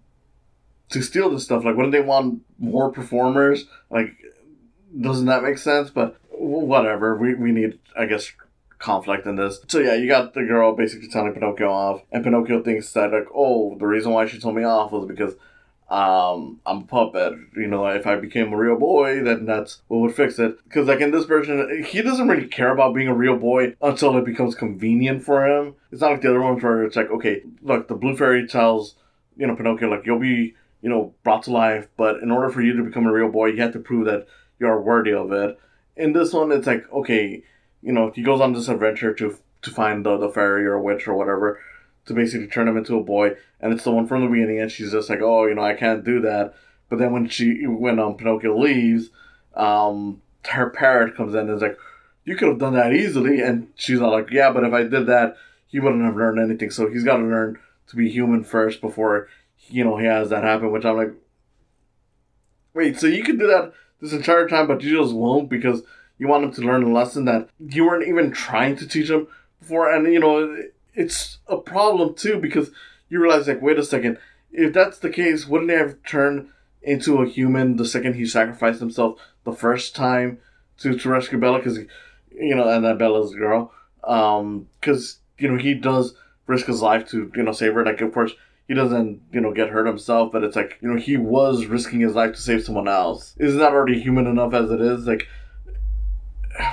to 0.90 1.02
steal 1.02 1.30
this 1.30 1.44
stuff? 1.44 1.64
Like, 1.64 1.76
wouldn't 1.76 1.92
they 1.92 2.00
want 2.00 2.42
more 2.59 2.90
performers? 2.90 3.66
Like, 3.90 4.12
doesn't 4.99 5.26
that 5.26 5.42
make 5.42 5.59
sense? 5.59 5.90
But 5.90 6.16
whatever. 6.30 7.16
We 7.16 7.35
we 7.35 7.52
need, 7.52 7.78
I 7.97 8.06
guess, 8.06 8.33
conflict 8.78 9.26
in 9.26 9.37
this. 9.37 9.61
So 9.68 9.78
yeah, 9.78 9.94
you 9.94 10.06
got 10.09 10.35
the 10.35 10.44
girl 10.44 10.75
basically 10.75 11.09
telling 11.09 11.33
Pinocchio 11.33 11.71
off, 11.71 12.02
and 12.12 12.25
Pinocchio 12.25 12.62
thinks 12.62 12.92
that 12.92 13.12
like, 13.12 13.28
oh, 13.35 13.76
the 13.78 13.87
reason 13.87 14.12
why 14.12 14.26
she 14.26 14.38
told 14.38 14.56
me 14.56 14.64
off 14.64 14.92
was 14.92 15.06
because 15.06 15.35
um, 15.88 16.61
I'm 16.64 16.79
a 16.79 16.87
puppet. 16.87 17.35
You 17.57 17.67
know, 17.67 17.87
if 17.87 18.07
I 18.07 18.17
became 18.17 18.53
a 18.53 18.57
real 18.57 18.79
boy, 18.79 19.23
then 19.23 19.45
that's 19.45 19.83
what 19.88 20.00
would 20.00 20.14
fix 20.14 20.38
it. 20.38 20.57
Because, 20.64 20.88
like, 20.88 21.00
in 21.00 21.11
this 21.11 21.26
version, 21.26 21.85
he 21.85 22.03
doesn't 22.03 22.26
really 22.26 22.49
care 22.49 22.73
about 22.73 22.95
being 22.95 23.09
a 23.09 23.14
real 23.14 23.37
boy 23.37 23.75
until 23.83 24.17
it 24.17 24.25
becomes 24.25 24.55
convenient 24.55 25.23
for 25.23 25.47
him. 25.47 25.75
It's 25.93 26.00
not 26.00 26.12
like 26.12 26.21
the 26.23 26.31
other 26.31 26.43
ones 26.43 26.62
where 26.62 26.85
it's 26.85 26.97
like, 26.97 27.11
okay, 27.11 27.43
look, 27.62 27.88
the 27.88 27.95
blue 27.95 28.17
fairy 28.17 28.47
tells, 28.47 28.95
you 29.37 29.47
know, 29.47 29.55
Pinocchio, 29.55 29.91
like, 29.91 30.07
you'll 30.07 30.19
be, 30.19 30.55
you 30.81 30.88
know, 30.88 31.14
brought 31.23 31.43
to 31.45 31.53
life, 31.53 31.88
but 31.97 32.23
in 32.23 32.31
order 32.31 32.50
for 32.50 32.62
you 32.62 32.76
to 32.76 32.83
become 32.83 33.07
a 33.07 33.12
real 33.12 33.31
boy, 33.31 33.47
you 33.47 33.61
have 33.61 33.73
to 33.73 33.79
prove 33.79 34.07
that 34.07 34.26
you're 34.59 34.81
worthy 34.81 35.12
of 35.12 35.33
it. 35.33 35.59
In 35.97 36.12
this 36.12 36.33
one, 36.33 36.50
it's 36.50 36.67
like, 36.67 36.91
okay, 36.93 37.43
you 37.83 37.93
know, 37.93 38.11
he 38.14 38.23
goes 38.23 38.41
on 38.41 38.53
this 38.53 38.69
adventure 38.69 39.12
to 39.14 39.38
to 39.62 39.71
find 39.71 40.05
the, 40.05 40.19
the 40.19 40.29
fairy 40.29 40.67
or 40.67 40.79
witch 40.79 41.09
or 41.09 41.14
whatever 41.14 41.59
to 42.07 42.15
basically 42.15 42.47
turn 42.47 42.69
him 42.69 42.77
into 42.77 42.99
a 42.99 43.03
boy, 43.03 43.33
and 43.61 43.73
it's 43.73 43.85
the 43.85 43.91
one 43.91 44.07
from 44.07 44.23
the 44.23 44.31
beginning, 44.31 44.61
and 44.61 44.71
she's 44.71 44.93
just 44.93 45.11
like, 45.11 45.21
oh, 45.23 45.47
you 45.47 45.55
know, 45.55 45.65
I 45.65 45.75
can't 45.75 46.05
do 46.05 46.21
that. 46.21 46.55
But 46.89 46.99
then 46.99 47.13
when 47.13 47.29
she 47.29 47.67
when 47.67 47.99
um 47.99 48.17
Pinocchio 48.17 48.59
leaves, 48.59 49.11
um 49.55 50.21
her 50.49 50.71
parrot 50.71 51.17
comes 51.17 51.35
in 51.35 51.41
and 51.41 51.51
is 51.51 51.63
like, 51.63 51.79
you 52.25 52.37
could 52.37 52.49
have 52.49 52.59
done 52.59 52.75
that 52.75 52.93
easily, 52.93 53.41
and 53.41 53.69
she's 53.75 54.01
all 54.01 54.13
like, 54.13 54.31
yeah, 54.31 54.51
but 54.51 54.65
if 54.65 54.73
I 54.73 54.83
did 54.83 55.07
that, 55.07 55.37
he 55.67 55.81
wouldn't 55.81 56.05
have 56.05 56.17
learned 56.17 56.39
anything. 56.39 56.71
So 56.71 56.89
he's 56.89 57.05
got 57.05 57.17
to 57.17 57.25
learn 57.25 57.59
to 57.89 57.97
be 57.97 58.09
human 58.09 58.45
first 58.45 58.81
before 58.81 59.29
you 59.69 59.85
know 59.85 59.97
he 59.97 60.07
has 60.07 60.31
that 60.31 60.45
happen. 60.45 60.71
Which 60.71 60.85
I'm 60.85 60.97
like, 60.97 61.13
wait, 62.75 62.99
so 62.99 63.07
you 63.07 63.23
could 63.23 63.39
do 63.39 63.47
that 63.47 63.73
this 64.01 64.13
entire 64.13 64.49
time, 64.49 64.67
but 64.67 64.83
you 64.83 65.01
just 65.01 65.15
won't 65.15 65.49
because 65.49 65.83
you 66.19 66.29
want 66.29 66.45
him 66.45 66.53
to 66.53 66.61
learn 66.61 66.83
a 66.83 66.93
lesson 66.93 67.25
that 67.25 67.49
you 67.59 67.87
weren't 67.87 68.07
even 68.07 68.31
trying 68.31 68.77
to 68.77 68.87
teach 68.87 69.11
him 69.11 69.27
before, 69.61 69.91
and 69.91 70.13
you 70.13 70.21
know 70.21 70.57
it's 70.95 71.39
a 71.47 71.57
problem 71.57 72.15
too 72.15 72.39
because 72.39 72.71
you 73.09 73.21
realize 73.21 73.49
like 73.49 73.63
wait 73.63 73.79
a 73.79 73.85
second 73.85 74.19
if 74.53 74.73
that's 74.73 74.99
the 74.99 75.11
case 75.11 75.47
wouldn't 75.47 75.71
he 75.71 75.77
have 75.77 76.03
turned 76.05 76.49
into 76.83 77.21
a 77.21 77.29
human 77.29 77.77
the 77.77 77.85
second 77.85 78.15
he 78.15 78.27
sacrificed 78.27 78.81
himself 78.81 79.19
the 79.45 79.53
first 79.53 79.95
time 79.97 80.39
to, 80.79 80.97
to 80.97 81.09
rescue 81.09 81.39
Bella? 81.39 81.59
Because 81.59 81.79
you 81.79 82.55
know 82.55 82.69
and 82.69 82.85
that 82.85 82.99
Bella's 82.99 83.35
girl 83.35 83.73
um 84.05 84.69
because 84.81 85.19
you 85.39 85.51
know 85.51 85.59
he 85.59 85.75
does 85.75 86.15
risk 86.47 86.67
his 86.67 86.83
life 86.83 87.09
to 87.09 87.31
you 87.35 87.43
know 87.43 87.53
save 87.53 87.75
her. 87.75 87.85
Like 87.85 88.01
of 88.01 88.13
course 88.13 88.33
he 88.69 88.75
doesn't 88.75 89.23
you 89.33 89.41
know 89.41 89.53
get 89.53 89.71
hurt 89.71 89.87
himself 89.87 90.33
but 90.33 90.45
it's 90.45 90.57
like 90.57 90.79
you 90.81 90.89
know 90.89 91.01
he 91.01 91.17
was 91.17 91.67
risking 91.67 92.01
his 92.01 92.15
life 92.15 92.33
to 92.33 92.41
save 92.41 92.65
someone 92.65 92.89
else. 92.89 93.35
Isn't 93.39 93.59
that 93.59 93.73
already 93.73 94.01
human 94.01 94.27
enough 94.27 94.55
as 94.55 94.71
it 94.71 94.81
is? 94.81 95.07
Like 95.07 95.27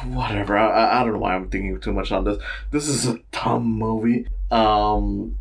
whatever. 0.05 0.57
I, 0.57 1.01
I 1.01 1.03
don't 1.03 1.13
know 1.13 1.19
why 1.19 1.35
I'm 1.35 1.49
thinking 1.49 1.79
too 1.79 1.93
much 1.93 2.11
on 2.11 2.23
this. 2.23 2.37
This 2.71 2.87
is 2.87 3.07
a 3.07 3.19
dumb 3.31 3.65
movie. 3.65 4.27
Um, 4.49 5.37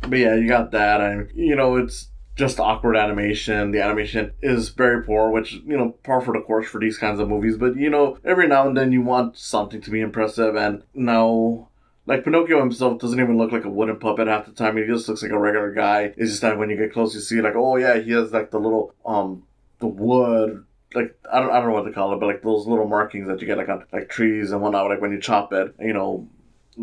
but 0.00 0.18
yeah, 0.18 0.34
you 0.34 0.48
got 0.48 0.72
that, 0.72 1.00
and 1.00 1.30
you 1.34 1.56
know 1.56 1.76
it's 1.76 2.08
just 2.36 2.60
awkward 2.60 2.96
animation. 2.96 3.72
The 3.72 3.82
animation 3.82 4.32
is 4.42 4.68
very 4.70 5.02
poor, 5.02 5.30
which 5.30 5.52
you 5.52 5.76
know 5.76 5.90
par 6.02 6.20
for 6.20 6.32
the 6.32 6.40
course 6.40 6.68
for 6.68 6.80
these 6.80 6.98
kinds 6.98 7.20
of 7.20 7.28
movies. 7.28 7.56
But 7.56 7.76
you 7.76 7.90
know, 7.90 8.18
every 8.24 8.48
now 8.48 8.66
and 8.66 8.76
then 8.76 8.92
you 8.92 9.02
want 9.02 9.36
something 9.38 9.80
to 9.80 9.90
be 9.90 10.00
impressive, 10.00 10.56
and 10.56 10.82
no. 10.94 11.68
Like 12.06 12.24
Pinocchio 12.24 12.58
himself 12.58 13.00
doesn't 13.00 13.20
even 13.20 13.36
look 13.36 13.52
like 13.52 13.66
a 13.66 13.68
wooden 13.68 13.98
puppet 13.98 14.28
half 14.28 14.46
the 14.46 14.52
time. 14.52 14.78
He 14.78 14.86
just 14.86 15.06
looks 15.06 15.22
like 15.22 15.30
a 15.30 15.38
regular 15.38 15.74
guy. 15.74 16.14
It's 16.16 16.30
just 16.30 16.40
that 16.40 16.56
when 16.56 16.70
you 16.70 16.76
get 16.78 16.90
close, 16.90 17.14
you 17.14 17.20
see 17.20 17.42
like, 17.42 17.52
oh 17.54 17.76
yeah, 17.76 17.98
he 17.98 18.12
has 18.12 18.32
like 18.32 18.50
the 18.50 18.58
little 18.58 18.94
um 19.04 19.42
the 19.78 19.88
wood 19.88 20.64
like 20.94 21.18
I 21.30 21.40
don't 21.40 21.50
I 21.50 21.60
don't 21.60 21.68
know 21.68 21.74
what 21.74 21.84
to 21.84 21.92
call 21.92 22.12
it, 22.12 22.20
but 22.20 22.26
like 22.26 22.42
those 22.42 22.66
little 22.66 22.88
markings 22.88 23.28
that 23.28 23.40
you 23.40 23.46
get 23.46 23.58
like 23.58 23.68
on 23.68 23.84
like 23.92 24.08
trees 24.08 24.52
and 24.52 24.60
whatnot, 24.60 24.88
like 24.88 25.00
when 25.00 25.12
you 25.12 25.20
chop 25.20 25.52
it, 25.52 25.74
you 25.80 25.92
know, 25.92 26.28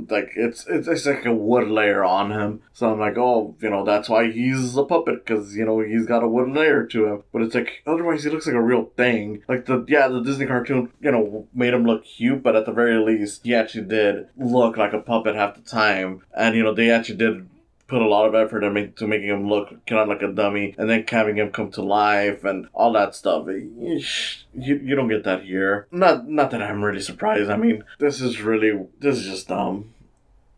like 0.10 0.32
it's 0.36 0.66
it's, 0.68 0.88
it's 0.88 1.06
like 1.06 1.26
a 1.26 1.34
wood 1.34 1.68
layer 1.68 2.04
on 2.04 2.32
him. 2.32 2.62
So 2.74 2.92
I'm 2.92 3.00
like, 3.00 3.18
oh, 3.18 3.56
you 3.62 3.70
know, 3.70 3.84
that's 3.86 4.10
why 4.10 4.32
he's 4.32 4.76
a 4.76 4.84
puppet 4.84 5.26
because 5.26 5.56
you 5.56 5.66
know 5.66 5.80
he's 5.80 6.06
got 6.06 6.24
a 6.24 6.28
wood 6.28 6.50
layer 6.50 6.86
to 6.88 7.06
him. 7.06 7.24
But 7.32 7.44
it's 7.44 7.56
like 7.56 7.84
otherwise 7.88 8.24
he 8.24 8.30
looks 8.30 8.46
like 8.46 8.56
a 8.56 8.62
real 8.62 8.92
thing. 8.98 9.44
Like 9.48 9.66
the 9.66 9.86
yeah, 9.88 10.08
the 10.08 10.22
Disney 10.22 10.46
cartoon, 10.46 10.92
you 11.00 11.12
know, 11.12 11.48
made 11.54 11.74
him 11.74 11.86
look 11.86 12.06
cute, 12.06 12.44
but 12.44 12.56
at 12.56 12.66
the 12.66 12.72
very 12.74 12.98
least, 12.98 13.42
he 13.44 13.56
actually 13.56 13.86
did 13.86 14.28
look 14.38 14.78
like 14.78 14.94
a 14.94 15.00
puppet 15.00 15.36
half 15.36 15.56
the 15.56 15.62
time. 15.62 16.22
And 16.36 16.56
you 16.56 16.64
know, 16.64 16.74
they 16.74 16.92
actually 16.92 17.18
did 17.18 17.50
put 17.88 18.02
a 18.02 18.08
lot 18.08 18.26
of 18.26 18.36
effort 18.36 18.64
into 18.64 18.88
to 18.88 19.08
making 19.08 19.30
him 19.30 19.50
look 19.50 19.70
kind 19.86 20.02
of 20.02 20.08
like 20.08 20.22
a 20.22 20.32
dummy 20.32 20.76
and 20.78 20.90
then 20.90 21.06
having 21.08 21.38
him 21.38 21.52
come 21.52 21.72
to 21.72 21.82
life 21.82 22.44
and 22.44 22.68
all 22.74 22.94
that 22.94 23.16
stuff. 23.16 23.48
You, 23.48 24.02
you 24.54 24.96
don't 24.96 25.08
get 25.08 25.24
that 25.24 25.44
here. 25.44 25.88
Not 25.92 26.28
not 26.28 26.52
that 26.52 26.62
I'm 26.62 26.84
really 26.84 27.02
surprised. 27.02 27.50
I 27.50 27.58
mean, 27.58 27.84
this 28.00 28.22
is 28.22 28.42
really 28.42 28.88
this 29.00 29.18
is 29.18 29.26
just 29.26 29.48
dumb. 29.48 29.94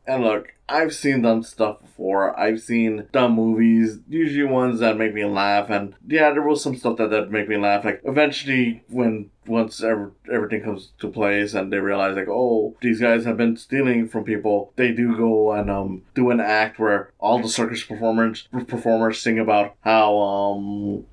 And 0.07 0.23
look, 0.23 0.53
I've 0.69 0.93
seen 0.93 1.21
dumb 1.21 1.43
stuff 1.43 1.81
before. 1.81 2.37
I've 2.37 2.61
seen 2.61 3.07
dumb 3.11 3.33
movies, 3.33 3.99
usually 4.07 4.45
ones 4.45 4.79
that 4.79 4.97
make 4.97 5.13
me 5.13 5.25
laugh. 5.25 5.69
And 5.69 5.95
yeah, 6.05 6.31
there 6.31 6.41
was 6.41 6.63
some 6.63 6.75
stuff 6.75 6.97
that 6.97 7.09
that 7.09 7.31
make 7.31 7.47
me 7.47 7.57
laugh. 7.57 7.85
Like 7.85 8.01
eventually, 8.05 8.83
when 8.89 9.29
once 9.45 9.83
ever, 9.83 10.13
everything 10.31 10.63
comes 10.63 10.91
to 10.99 11.09
place 11.09 11.53
and 11.53 11.71
they 11.71 11.77
realize 11.77 12.15
like, 12.15 12.27
oh, 12.29 12.75
these 12.81 12.99
guys 12.99 13.25
have 13.25 13.37
been 13.37 13.57
stealing 13.57 14.07
from 14.07 14.23
people, 14.23 14.73
they 14.75 14.91
do 14.91 15.15
go 15.15 15.51
and 15.51 15.69
um 15.69 16.03
do 16.15 16.31
an 16.31 16.39
act 16.39 16.79
where 16.79 17.11
all 17.19 17.41
the 17.41 17.49
circus 17.49 17.83
performers 17.83 18.47
performers 18.67 19.21
sing 19.21 19.39
about 19.39 19.75
how 19.81 20.17
um 20.17 21.05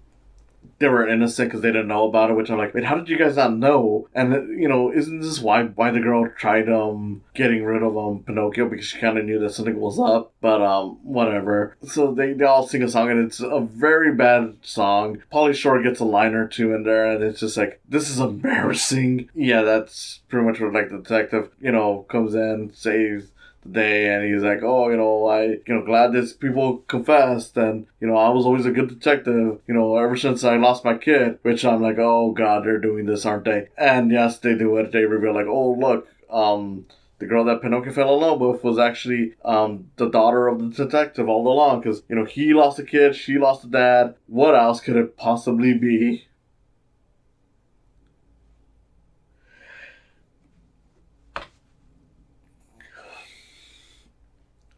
they 0.79 0.89
were 0.89 1.09
innocent 1.09 1.49
because 1.49 1.63
they 1.63 1.73
didn't 1.73 1.89
know 1.89 2.09
about 2.09 2.31
it. 2.31 2.35
Which 2.35 2.51
I'm 2.51 2.59
like, 2.59 2.75
wait, 2.75 2.85
how 2.85 2.97
did 2.97 3.09
you 3.09 3.19
guys 3.19 3.37
not 3.37 3.57
know? 3.57 4.09
And 4.15 4.61
you 4.61 4.69
know, 4.69 4.93
isn't 4.93 5.21
this 5.21 5.41
why 5.41 5.65
why 5.65 5.91
the 5.91 6.01
girl 6.01 6.29
tried 6.37 6.69
um 6.69 7.23
getting 7.35 7.65
rid 7.65 7.83
of 7.83 7.97
um 7.97 8.25
Pinocchio 8.25 8.69
because 8.69 8.87
she 8.87 8.99
kind 8.99 9.19
of 9.19 9.25
knew 9.25 9.39
that 9.39 9.55
something 9.55 9.79
was 9.79 9.99
up? 9.99 10.33
But 10.41 10.63
um 10.63 10.99
whatever. 11.03 11.77
So 11.87 12.13
they 12.15 12.33
they 12.33 12.45
all 12.45 12.67
sing 12.67 12.83
a 12.83 12.89
song 12.89 13.11
and 13.11 13.25
it's 13.25 13.41
a 13.41 13.61
very 13.61 14.15
bad 14.15 14.57
song. 14.63 15.23
Pauly 15.33 15.55
Shore 15.55 15.83
gets 15.83 16.01
a 16.01 16.05
line 16.05 16.35
or 16.35 16.47
two 16.47 16.75
in 16.75 16.85
there 16.85 17.11
and 17.11 17.23
it's 17.23 17.41
just 17.41 17.57
like 17.57 17.81
this 17.89 18.11
is 18.11 18.19
embarrassing. 18.19 19.29
Yeah, 19.35 19.63
that's 19.63 20.21
pretty 20.29 20.47
much 20.47 20.61
what 20.61 20.73
like 20.73 20.91
the 20.91 20.99
detective 20.99 21.51
you 21.61 21.73
know 21.73 22.07
comes 22.09 22.35
in 22.35 22.73
saves 22.75 23.31
day 23.71 24.15
and 24.15 24.25
he's 24.25 24.43
like 24.43 24.63
oh 24.63 24.91
you 24.91 24.97
know 24.97 25.27
i 25.27 25.45
you 25.45 25.63
know 25.69 25.85
glad 25.85 26.13
this 26.13 26.33
people 26.33 26.79
confessed 26.87 27.57
and 27.57 27.87
you 28.01 28.07
know 28.07 28.17
i 28.17 28.29
was 28.29 28.45
always 28.45 28.67
a 28.67 28.71
good 28.71 28.89
detective 28.89 29.59
you 29.67 29.75
know 29.75 29.97
ever 29.97 30.17
since 30.17 30.45
i 30.45 30.57
lost 30.57 30.85
my 30.85 30.97
kid 30.97 31.39
which 31.43 31.65
i'm 31.65 31.81
like 31.81 31.99
oh 31.99 32.33
god 32.33 32.65
they're 32.65 32.79
doing 32.79 33.07
this 33.07 33.25
aren't 33.25 33.45
they 33.45 33.69
and 33.79 34.11
yes 34.11 34.39
they 34.39 34.55
do 34.55 34.77
it 34.77 34.93
they 34.93 35.05
reveal 35.05 35.35
like 35.35 35.47
oh 35.47 35.73
look 35.73 36.07
um 36.31 36.85
the 37.21 37.27
girl 37.27 37.45
that 37.45 37.63
Pinocchio 37.63 37.93
fell 37.93 38.15
in 38.15 38.21
love 38.21 38.41
with 38.41 38.65
was 38.65 38.79
actually 38.79 39.35
um, 39.45 39.91
the 39.97 40.11
daughter 40.11 40.49
of 40.49 40.59
the 40.59 40.85
detective 40.85 41.29
all 41.29 41.47
along 41.47 41.81
because, 41.81 42.03
you 42.09 42.17
know, 42.17 42.25
he 42.25 42.53
lost 42.53 42.79
a 42.81 42.83
kid, 42.83 43.15
she 43.15 43.39
lost 43.39 43.65
a 43.65 43.69
dad. 43.69 44.17
What 44.27 44.55
else 44.55 44.81
could 44.81 44.97
it 44.97 45.17
possibly 45.17 45.75
be? 45.75 46.27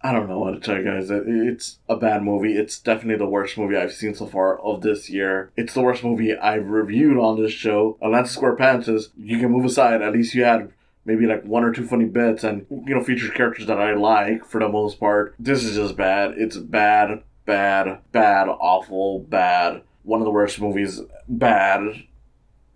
I 0.06 0.12
don't 0.12 0.28
know 0.28 0.38
what 0.38 0.52
to 0.52 0.60
tell 0.60 0.76
you 0.76 0.84
guys. 0.84 1.10
It's 1.10 1.80
a 1.88 1.96
bad 1.96 2.22
movie. 2.22 2.56
It's 2.56 2.78
definitely 2.78 3.16
the 3.16 3.28
worst 3.28 3.58
movie 3.58 3.76
I've 3.76 3.92
seen 3.92 4.14
so 4.14 4.26
far 4.26 4.56
of 4.60 4.82
this 4.82 5.10
year. 5.10 5.50
It's 5.56 5.74
the 5.74 5.82
worst 5.82 6.04
movie 6.04 6.32
I've 6.32 6.68
reviewed 6.68 7.18
on 7.18 7.42
this 7.42 7.50
show. 7.50 7.98
Atlantis 8.00 8.36
SquarePantis 8.36 9.08
you 9.18 9.40
can 9.40 9.50
move 9.50 9.64
aside. 9.64 10.02
At 10.02 10.12
least 10.12 10.32
you 10.32 10.44
had 10.44 10.70
maybe 11.04 11.26
like 11.26 11.42
one 11.42 11.64
or 11.64 11.72
two 11.72 11.84
funny 11.84 12.04
bits 12.04 12.44
and, 12.44 12.66
you 12.70 12.94
know, 12.94 13.02
featured 13.02 13.34
characters 13.34 13.66
that 13.66 13.80
I 13.80 13.94
like 13.94 14.44
for 14.44 14.60
the 14.60 14.68
most 14.68 15.00
part. 15.00 15.34
This 15.40 15.64
is 15.64 15.74
just 15.74 15.96
bad. 15.96 16.34
It's 16.36 16.56
bad, 16.56 17.24
bad, 17.44 17.98
bad, 18.12 18.46
awful, 18.48 19.18
bad. 19.18 19.82
One 20.04 20.20
of 20.20 20.24
the 20.24 20.30
worst 20.30 20.60
movies. 20.60 21.00
Bad. 21.26 22.04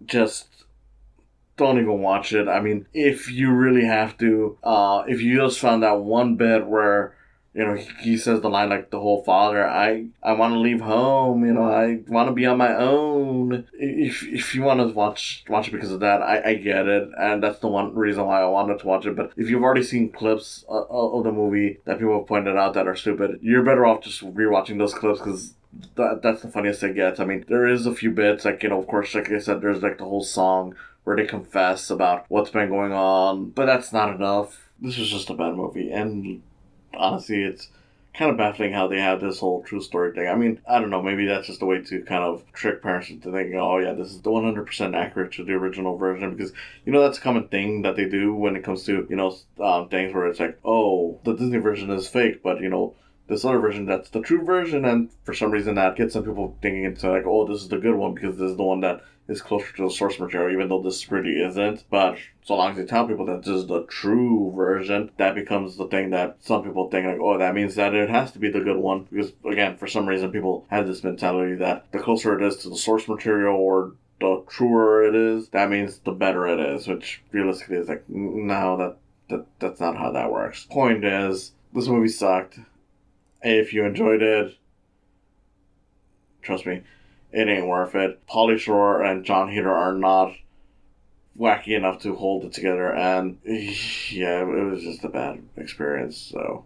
Just 0.05 0.49
don't 1.57 1.79
even 1.79 2.01
watch 2.01 2.33
it. 2.33 2.49
I 2.49 2.61
mean, 2.61 2.87
if 2.93 3.31
you 3.31 3.53
really 3.53 3.85
have 3.85 4.19
to, 4.19 4.59
uh, 4.65 5.05
if 5.07 5.21
you 5.21 5.37
just 5.37 5.61
found 5.61 5.85
that 5.85 6.01
one 6.01 6.35
bit 6.35 6.67
where 6.67 7.15
you 7.53 7.65
know, 7.65 7.75
he, 7.75 8.17
says 8.17 8.41
the 8.41 8.49
line 8.49 8.69
like 8.69 8.91
the 8.91 9.01
whole 9.01 9.25
father, 9.25 9.67
I 9.67 10.07
I 10.23 10.33
want 10.33 10.55
to 10.55 10.59
leave 10.61 10.81
home, 10.81 11.45
you 11.45 11.53
know, 11.53 11.65
I 11.65 11.99
want 12.07 12.29
to 12.29 12.33
be 12.33 12.47
on 12.47 12.59
my 12.59 12.77
own. 12.77 13.67
If 13.73 14.23
if 14.23 14.55
you 14.55 14.63
want 14.63 14.79
to 14.81 14.95
watch 14.95 15.45
watch 15.49 15.67
it 15.67 15.73
because 15.73 15.91
of 15.91 15.99
that, 16.01 16.23
I, 16.23 16.51
I 16.51 16.55
get 16.55 16.87
it, 16.87 17.09
and 17.19 17.43
that's 17.43 17.59
the 17.59 17.67
one 17.67 17.95
reason 17.95 18.25
why 18.25 18.41
I 18.41 18.47
wanted 18.47 18.79
to 18.79 18.87
watch 18.87 19.05
it. 19.05 19.17
But 19.17 19.33
if 19.37 19.51
you've 19.51 19.65
already 19.65 19.83
seen 19.83 20.13
clips 20.13 20.65
of, 20.69 20.87
of 20.91 21.25
the 21.25 21.33
movie 21.33 21.79
that 21.87 21.99
people 21.99 22.19
have 22.19 22.29
pointed 22.29 22.57
out 22.57 22.75
that 22.75 22.87
are 22.87 22.95
stupid, 22.95 23.41
you're 23.43 23.65
better 23.65 23.85
off 23.85 24.05
just 24.05 24.23
rewatching 24.23 24.79
those 24.79 24.95
clips 24.95 25.19
because 25.19 25.55
that 25.97 26.21
that's 26.23 26.43
the 26.43 26.49
funniest 26.49 26.85
it 26.85 26.95
gets. 26.95 27.19
I 27.19 27.25
mean, 27.25 27.45
there 27.49 27.67
is 27.67 27.85
a 27.85 27.95
few 27.95 28.13
bits 28.13 28.45
like 28.45 28.63
you 28.63 28.69
know, 28.69 28.79
of 28.79 28.87
course, 28.87 29.13
like 29.13 29.31
I 29.31 29.39
said, 29.39 29.61
there's 29.61 29.83
like 29.83 29.99
the 29.99 30.05
whole 30.05 30.23
song 30.23 30.77
where 31.03 31.17
they 31.17 31.27
confess 31.27 31.91
about 31.91 32.27
what's 32.29 32.51
been 32.51 32.69
going 32.69 32.93
on, 32.93 33.51
but 33.51 33.67
that's 33.67 33.93
not 33.93 34.15
enough. 34.15 34.71
This 34.81 34.99
was 34.99 35.11
just 35.11 35.31
a 35.31 35.35
bad 35.35 35.57
movie, 35.57 35.91
and 35.91 36.43
honestly, 36.95 37.43
it's 37.43 37.69
kind 38.15 38.31
of 38.31 38.37
baffling 38.37 38.73
how 38.73 38.89
they 38.89 38.99
have 38.99 39.21
this 39.21 39.39
whole 39.39 39.63
true 39.63 39.81
story 39.81 40.13
thing. 40.13 40.29
I 40.29 40.35
mean, 40.35 40.61
I 40.69 40.81
don't 40.81 40.91
know, 40.91 41.03
maybe 41.03 41.27
that's 41.27 41.47
just 41.47 41.63
a 41.63 41.67
way 41.67 41.81
to 41.81 42.03
kind 42.03 42.25
of 42.25 42.45
trick 42.53 42.83
parents 42.83 43.09
into 43.09 43.31
thinking, 43.31 43.57
oh, 43.57 43.79
yeah, 43.79 43.93
this 43.93 44.11
is 44.11 44.21
the 44.21 44.31
100% 44.31 44.97
accurate 44.97 45.33
to 45.33 45.45
the 45.45 45.53
original 45.53 45.97
version 45.97 46.35
because, 46.35 46.53
you 46.85 46.93
know, 46.93 47.01
that's 47.03 47.19
a 47.19 47.21
common 47.21 47.49
thing 47.49 47.83
that 47.83 47.97
they 47.97 48.09
do 48.09 48.35
when 48.35 48.57
it 48.57 48.65
comes 48.65 48.85
to, 48.85 49.07
you 49.09 49.17
know, 49.17 49.37
um, 49.63 49.89
things 49.89 50.13
where 50.13 50.27
it's 50.27 50.41
like, 50.41 50.59
oh, 50.65 51.21
the 51.25 51.35
Disney 51.35 51.59
version 51.59 51.91
is 51.91 52.09
fake, 52.09 52.43
but, 52.43 52.61
you 52.61 52.69
know, 52.69 52.95
this 53.31 53.45
other 53.45 53.61
version 53.61 53.87
that's 53.87 54.11
the 54.11 54.21
true 54.21 54.45
version, 54.45 54.85
and 54.85 55.09
for 55.23 55.33
some 55.33 55.53
reason 55.53 55.77
that 55.77 55.95
gets 55.95 56.15
some 56.15 56.25
people 56.25 56.59
thinking 56.61 56.83
into 56.83 57.09
like, 57.09 57.25
oh, 57.25 57.47
this 57.47 57.63
is 57.63 57.69
the 57.69 57.79
good 57.79 57.95
one 57.95 58.13
because 58.13 58.37
this 58.37 58.51
is 58.51 58.57
the 58.57 58.63
one 58.65 58.81
that 58.81 59.03
is 59.31 59.41
closer 59.41 59.73
to 59.77 59.85
the 59.85 59.91
source 59.91 60.19
material, 60.19 60.53
even 60.53 60.69
though 60.69 60.83
this 60.83 61.11
really 61.11 61.41
isn't. 61.41 61.85
But 61.89 62.19
so 62.43 62.57
long 62.57 62.73
as 62.73 62.77
they 62.77 62.85
tell 62.85 63.07
people 63.07 63.27
that 63.27 63.45
this 63.45 63.55
is 63.55 63.67
the 63.67 63.85
true 63.85 64.53
version, 64.57 65.13
that 65.19 65.37
becomes 65.37 65.77
the 65.77 65.87
thing 65.87 66.11
that 66.11 66.39
some 66.41 66.65
people 66.65 66.91
think 66.91 67.07
like, 67.07 67.21
oh, 67.21 67.39
that 67.39 67.55
means 67.55 67.77
that 67.77 67.95
it 67.95 68.11
has 68.11 68.33
to 68.33 68.41
be 68.41 68.51
the 68.51 68.61
good 68.61 68.77
one. 68.77 69.07
Because 69.11 69.33
again, 69.49 69.77
for 69.77 69.87
some 69.87 70.07
reason, 70.07 70.33
people 70.33 70.67
have 70.69 70.87
this 70.87 71.05
mentality 71.05 71.55
that 71.55 71.91
the 71.93 72.01
closer 72.01 72.39
it 72.39 72.45
is 72.45 72.57
to 72.59 72.69
the 72.69 72.77
source 72.77 73.07
material 73.07 73.55
or 73.55 73.93
the 74.21 74.45
truer 74.49 75.05
it 75.05 75.15
is, 75.15 75.49
that 75.51 75.71
means 75.71 75.99
the 76.01 76.13
better 76.13 76.47
it 76.47 76.59
is. 76.59 76.89
Which 76.89 77.23
realistically 77.31 77.77
is 77.77 77.89
like, 77.89 78.05
no, 78.09 78.77
that 78.77 78.97
that 79.29 79.47
that's 79.61 79.81
not 79.81 79.97
how 79.97 80.11
that 80.11 80.33
works. 80.33 80.67
Point 80.69 81.05
is, 81.05 81.53
this 81.73 81.87
movie 81.87 82.09
sucked. 82.09 82.59
If 83.43 83.73
you 83.73 83.85
enjoyed 83.85 84.23
it, 84.23 84.59
trust 86.43 86.67
me, 86.67 86.83
it 87.33 87.49
ain't 87.49 87.67
worth 87.67 87.95
it. 87.95 88.27
Pauly 88.27 88.59
Shore 88.59 89.03
and 89.03 89.25
Jon 89.25 89.51
Heder 89.51 89.73
are 89.73 89.95
not 89.95 90.35
wacky 91.39 91.77
enough 91.77 92.01
to 92.03 92.15
hold 92.15 92.45
it 92.45 92.53
together, 92.53 92.93
and 92.93 93.39
yeah, 93.45 94.43
it 94.43 94.71
was 94.71 94.83
just 94.83 95.05
a 95.05 95.09
bad 95.09 95.43
experience. 95.57 96.17
So 96.17 96.65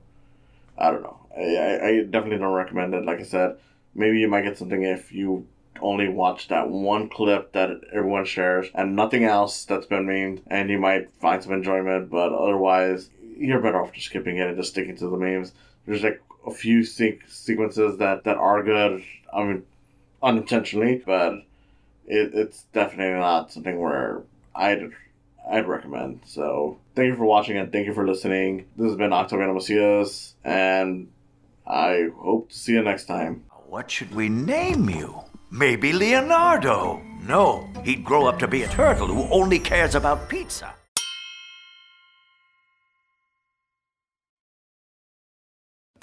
I 0.77 0.91
don't 0.91 1.03
know. 1.03 1.19
I, 1.37 1.87
I 1.87 2.05
definitely 2.05 2.39
don't 2.39 2.53
recommend 2.53 2.95
it. 2.95 3.05
Like 3.05 3.21
I 3.21 3.25
said, 3.25 3.57
maybe 3.95 4.19
you 4.19 4.29
might 4.29 4.43
get 4.43 4.59
something 4.59 4.83
if 4.83 5.13
you 5.13 5.47
only 5.81 6.09
watch 6.09 6.49
that 6.49 6.71
one 6.71 7.09
clip 7.09 7.53
that 7.53 7.71
everyone 7.93 8.25
shares 8.25 8.69
and 8.75 8.95
nothing 8.95 9.25
else 9.25 9.65
that's 9.65 9.87
been 9.87 10.07
memed, 10.07 10.41
and 10.47 10.71
you 10.71 10.79
might 10.79 11.15
find 11.21 11.43
some 11.43 11.53
enjoyment. 11.53 12.11
But 12.11 12.33
otherwise, 12.33 13.11
you're 13.37 13.61
better 13.61 13.83
off 13.83 13.93
just 13.93 14.07
skipping 14.07 14.39
it 14.39 14.49
and 14.49 14.57
just 14.57 14.71
sticking 14.71 14.97
to 14.97 15.09
the 15.09 15.17
memes. 15.17 15.53
There's 15.87 16.03
like 16.03 16.23
a 16.47 16.51
few 16.51 16.85
se- 16.85 17.21
sequences 17.29 17.99
that 17.99 18.25
that 18.25 18.37
are 18.37 18.63
good. 18.63 19.05
I 19.33 19.45
mean, 19.45 19.65
unintentionally, 20.25 21.03
but 21.05 21.35
it, 22.07 22.35
it's 22.35 22.65
definitely 22.73 23.19
not 23.19 23.53
something 23.53 23.79
where 23.79 24.23
I'd 24.55 24.91
I'd 25.49 25.69
recommend. 25.69 26.21
So 26.25 26.79
thank 26.95 27.09
you 27.09 27.17
for 27.17 27.27
watching 27.27 27.59
and 27.59 27.71
thank 27.71 27.87
you 27.87 27.95
for 27.95 28.07
listening. 28.07 28.67
This 28.77 28.89
has 28.89 28.97
been 28.97 29.11
Octaviano 29.11 29.55
Macias, 29.55 30.35
and 30.43 31.09
I 31.67 32.09
hope 32.17 32.51
to 32.51 32.57
see 32.57 32.73
you 32.73 32.83
next 32.83 33.05
time. 33.05 33.45
What 33.69 33.91
should 33.91 34.15
we 34.15 34.29
name 34.29 34.89
you? 34.89 35.21
Maybe 35.51 35.93
Leonardo. 35.93 37.03
No, 37.27 37.69
he'd 37.85 38.05
grow 38.05 38.27
up 38.27 38.39
to 38.39 38.49
be 38.49 38.63
a 38.63 38.69
turtle 38.69 39.09
who 39.09 39.29
only 39.31 39.59
cares 39.59 39.95
about 39.95 40.29
pizza. 40.29 40.75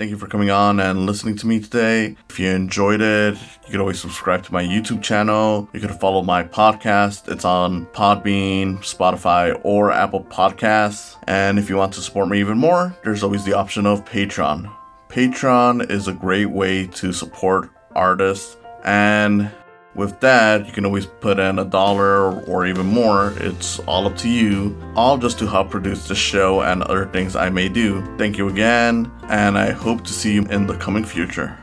Thank 0.02 0.10
you 0.10 0.18
for 0.18 0.26
coming 0.26 0.50
on 0.50 0.80
and 0.80 1.06
listening 1.06 1.36
to 1.36 1.46
me 1.46 1.60
today. 1.60 2.16
If 2.28 2.40
you 2.40 2.50
enjoyed 2.50 3.02
it, 3.02 3.36
you 3.36 3.70
can 3.70 3.82
always 3.82 4.00
subscribe 4.00 4.44
to 4.46 4.52
my 4.52 4.64
YouTube 4.64 5.04
channel. 5.04 5.70
You 5.74 5.80
can 5.80 5.90
follow 5.90 6.24
my 6.24 6.44
podcast. 6.44 7.32
It's 7.32 7.46
on 7.46 7.86
Podbean, 7.86 8.80
Spotify, 8.80 9.62
or 9.64 9.92
Apple 9.92 10.24
Podcasts. 10.24 11.18
And 11.28 11.60
if 11.60 11.70
you 11.70 11.76
want 11.76 11.94
to 11.94 12.02
support 12.02 12.30
me 12.30 12.40
even 12.40 12.58
more, 12.58 12.98
there's 13.04 13.22
always 13.22 13.46
the 13.46 13.54
option 13.54 13.86
of 13.86 14.04
Patreon. 14.04 14.74
Patreon 15.10 15.92
is 15.92 16.08
a 16.08 16.14
great 16.14 16.50
way 16.50 16.88
to 16.88 17.14
support 17.14 17.70
artists 17.94 18.58
and 18.84 19.52
with 19.96 20.20
that, 20.22 20.66
you 20.66 20.72
can 20.72 20.86
always 20.86 21.06
put 21.06 21.40
in 21.40 21.60
a 21.60 21.66
dollar 21.66 22.42
or 22.46 22.66
even 22.66 22.86
more. 22.86 23.34
It's 23.38 23.80
all 23.80 24.08
up 24.08 24.16
to 24.18 24.30
you, 24.30 24.76
all 24.96 25.18
just 25.18 25.38
to 25.40 25.48
help 25.48 25.70
produce 25.70 26.08
the 26.08 26.16
show 26.16 26.62
and 26.62 26.84
other 26.84 27.06
things 27.08 27.36
I 27.36 27.50
may 27.50 27.70
do. 27.70 28.02
Thank 28.18 28.38
you 28.38 28.48
again, 28.48 29.12
and 29.24 29.58
I 29.58 29.72
hope 29.72 30.04
to 30.06 30.14
see 30.14 30.34
you 30.34 30.44
in 30.46 30.68
the 30.68 30.78
coming 30.78 31.04
future. 31.04 31.61